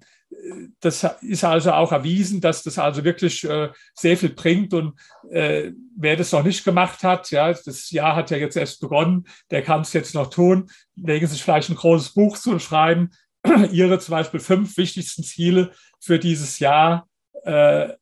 [0.80, 4.74] das ist also auch erwiesen, dass das also wirklich äh, sehr viel bringt.
[4.74, 4.94] Und
[5.30, 9.26] äh, wer das noch nicht gemacht hat, ja, das Jahr hat ja jetzt erst begonnen,
[9.50, 10.70] der kann es jetzt noch tun.
[10.96, 13.10] Legen Sie sich vielleicht ein großes Buch zu und schreiben
[13.72, 17.08] Ihre zum Beispiel fünf wichtigsten Ziele für dieses Jahr
[17.44, 17.92] äh,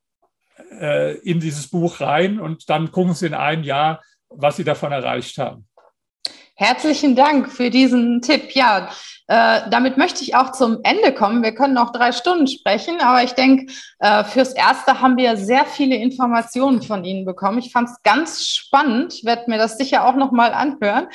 [0.81, 4.93] äh in dieses Buch rein und dann gucken Sie in einem Jahr, was sie davon
[4.93, 5.69] erreicht haben.
[6.55, 8.53] Herzlichen Dank für diesen Tipp.
[8.53, 8.91] Ja,
[9.29, 11.43] äh, damit möchte ich auch zum Ende kommen.
[11.43, 15.65] Wir können noch drei Stunden sprechen, aber ich denke, äh, fürs Erste haben wir sehr
[15.65, 17.59] viele Informationen von Ihnen bekommen.
[17.59, 21.09] Ich fand es ganz spannend, ich werde mir das sicher auch nochmal anhören.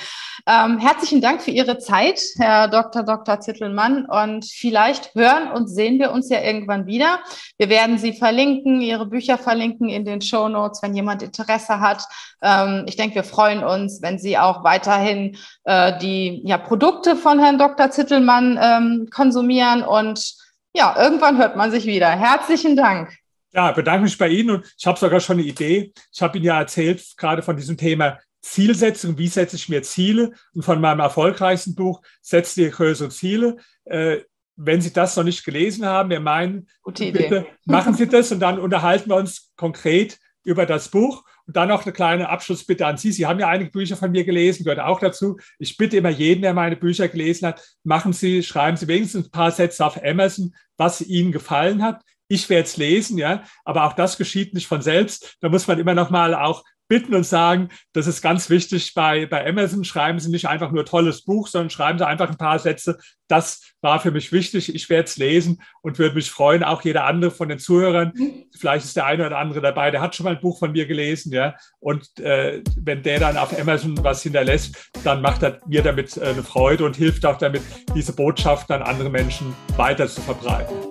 [0.48, 3.04] Ähm, herzlichen Dank für Ihre Zeit, Herr Dr.
[3.04, 3.40] Dr.
[3.40, 4.06] Zittelmann.
[4.06, 7.20] Und vielleicht hören und sehen wir uns ja irgendwann wieder.
[7.58, 12.04] Wir werden Sie verlinken, Ihre Bücher verlinken in den Show Notes, wenn jemand Interesse hat.
[12.42, 17.40] Ähm, ich denke, wir freuen uns, wenn Sie auch weiterhin äh, die ja, Produkte von
[17.40, 17.92] Herrn Dr.
[17.92, 19.84] Zittelmann Zittelmann ähm, konsumieren.
[19.84, 20.36] Und
[20.74, 22.10] ja, irgendwann hört man sich wieder.
[22.10, 23.16] Herzlichen Dank.
[23.54, 25.92] Ja, bedanke mich bei Ihnen und ich habe sogar schon eine Idee.
[26.14, 30.32] Ich habe Ihnen ja erzählt, gerade von diesem Thema Zielsetzung, wie setze ich mir Ziele
[30.54, 33.58] und von meinem erfolgreichsten Buch, Setze dir größere Ziele.
[33.86, 34.22] Äh,
[34.56, 38.60] wenn Sie das noch nicht gelesen haben, wir meinen, bitte machen Sie das und dann
[38.60, 41.24] unterhalten wir uns konkret über das Buch.
[41.48, 43.12] Und dann noch eine kleine Abschlussbitte an Sie.
[43.12, 45.38] Sie haben ja einige Bücher von mir gelesen, gehört auch dazu.
[45.60, 49.32] Ich bitte immer jeden, der meine Bücher gelesen hat, machen Sie, schreiben Sie wenigstens ein
[49.32, 52.02] paar Sätze auf Amazon, was Ihnen gefallen hat.
[52.28, 55.36] Ich werde es lesen, ja, aber auch das geschieht nicht von selbst.
[55.42, 59.26] Da muss man immer noch mal auch bitten und sagen, das ist ganz wichtig bei,
[59.26, 62.60] bei Amazon, schreiben Sie nicht einfach nur tolles Buch, sondern schreiben Sie einfach ein paar
[62.60, 62.98] Sätze.
[63.30, 64.76] Das war für mich wichtig.
[64.76, 68.12] Ich werde es lesen und würde mich freuen, auch jeder andere von den Zuhörern.
[68.54, 70.86] Vielleicht ist der eine oder andere dabei, der hat schon mal ein Buch von mir
[70.86, 71.56] gelesen, ja.
[71.80, 76.26] Und äh, wenn der dann auf Amazon was hinterlässt, dann macht er mir damit äh,
[76.26, 77.62] eine Freude und hilft auch damit,
[77.96, 80.91] diese Botschaften an andere Menschen weiter zu verbreiten.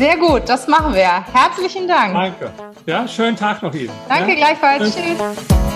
[0.00, 1.26] Sehr gut, das machen wir.
[1.30, 2.14] Herzlichen Dank.
[2.14, 2.50] Danke.
[2.86, 3.90] Ja, schönen Tag noch Ihnen.
[4.08, 4.36] Danke ja?
[4.36, 4.94] gleichfalls.
[4.94, 5.04] Tschüss.
[5.04, 5.69] Tschüss.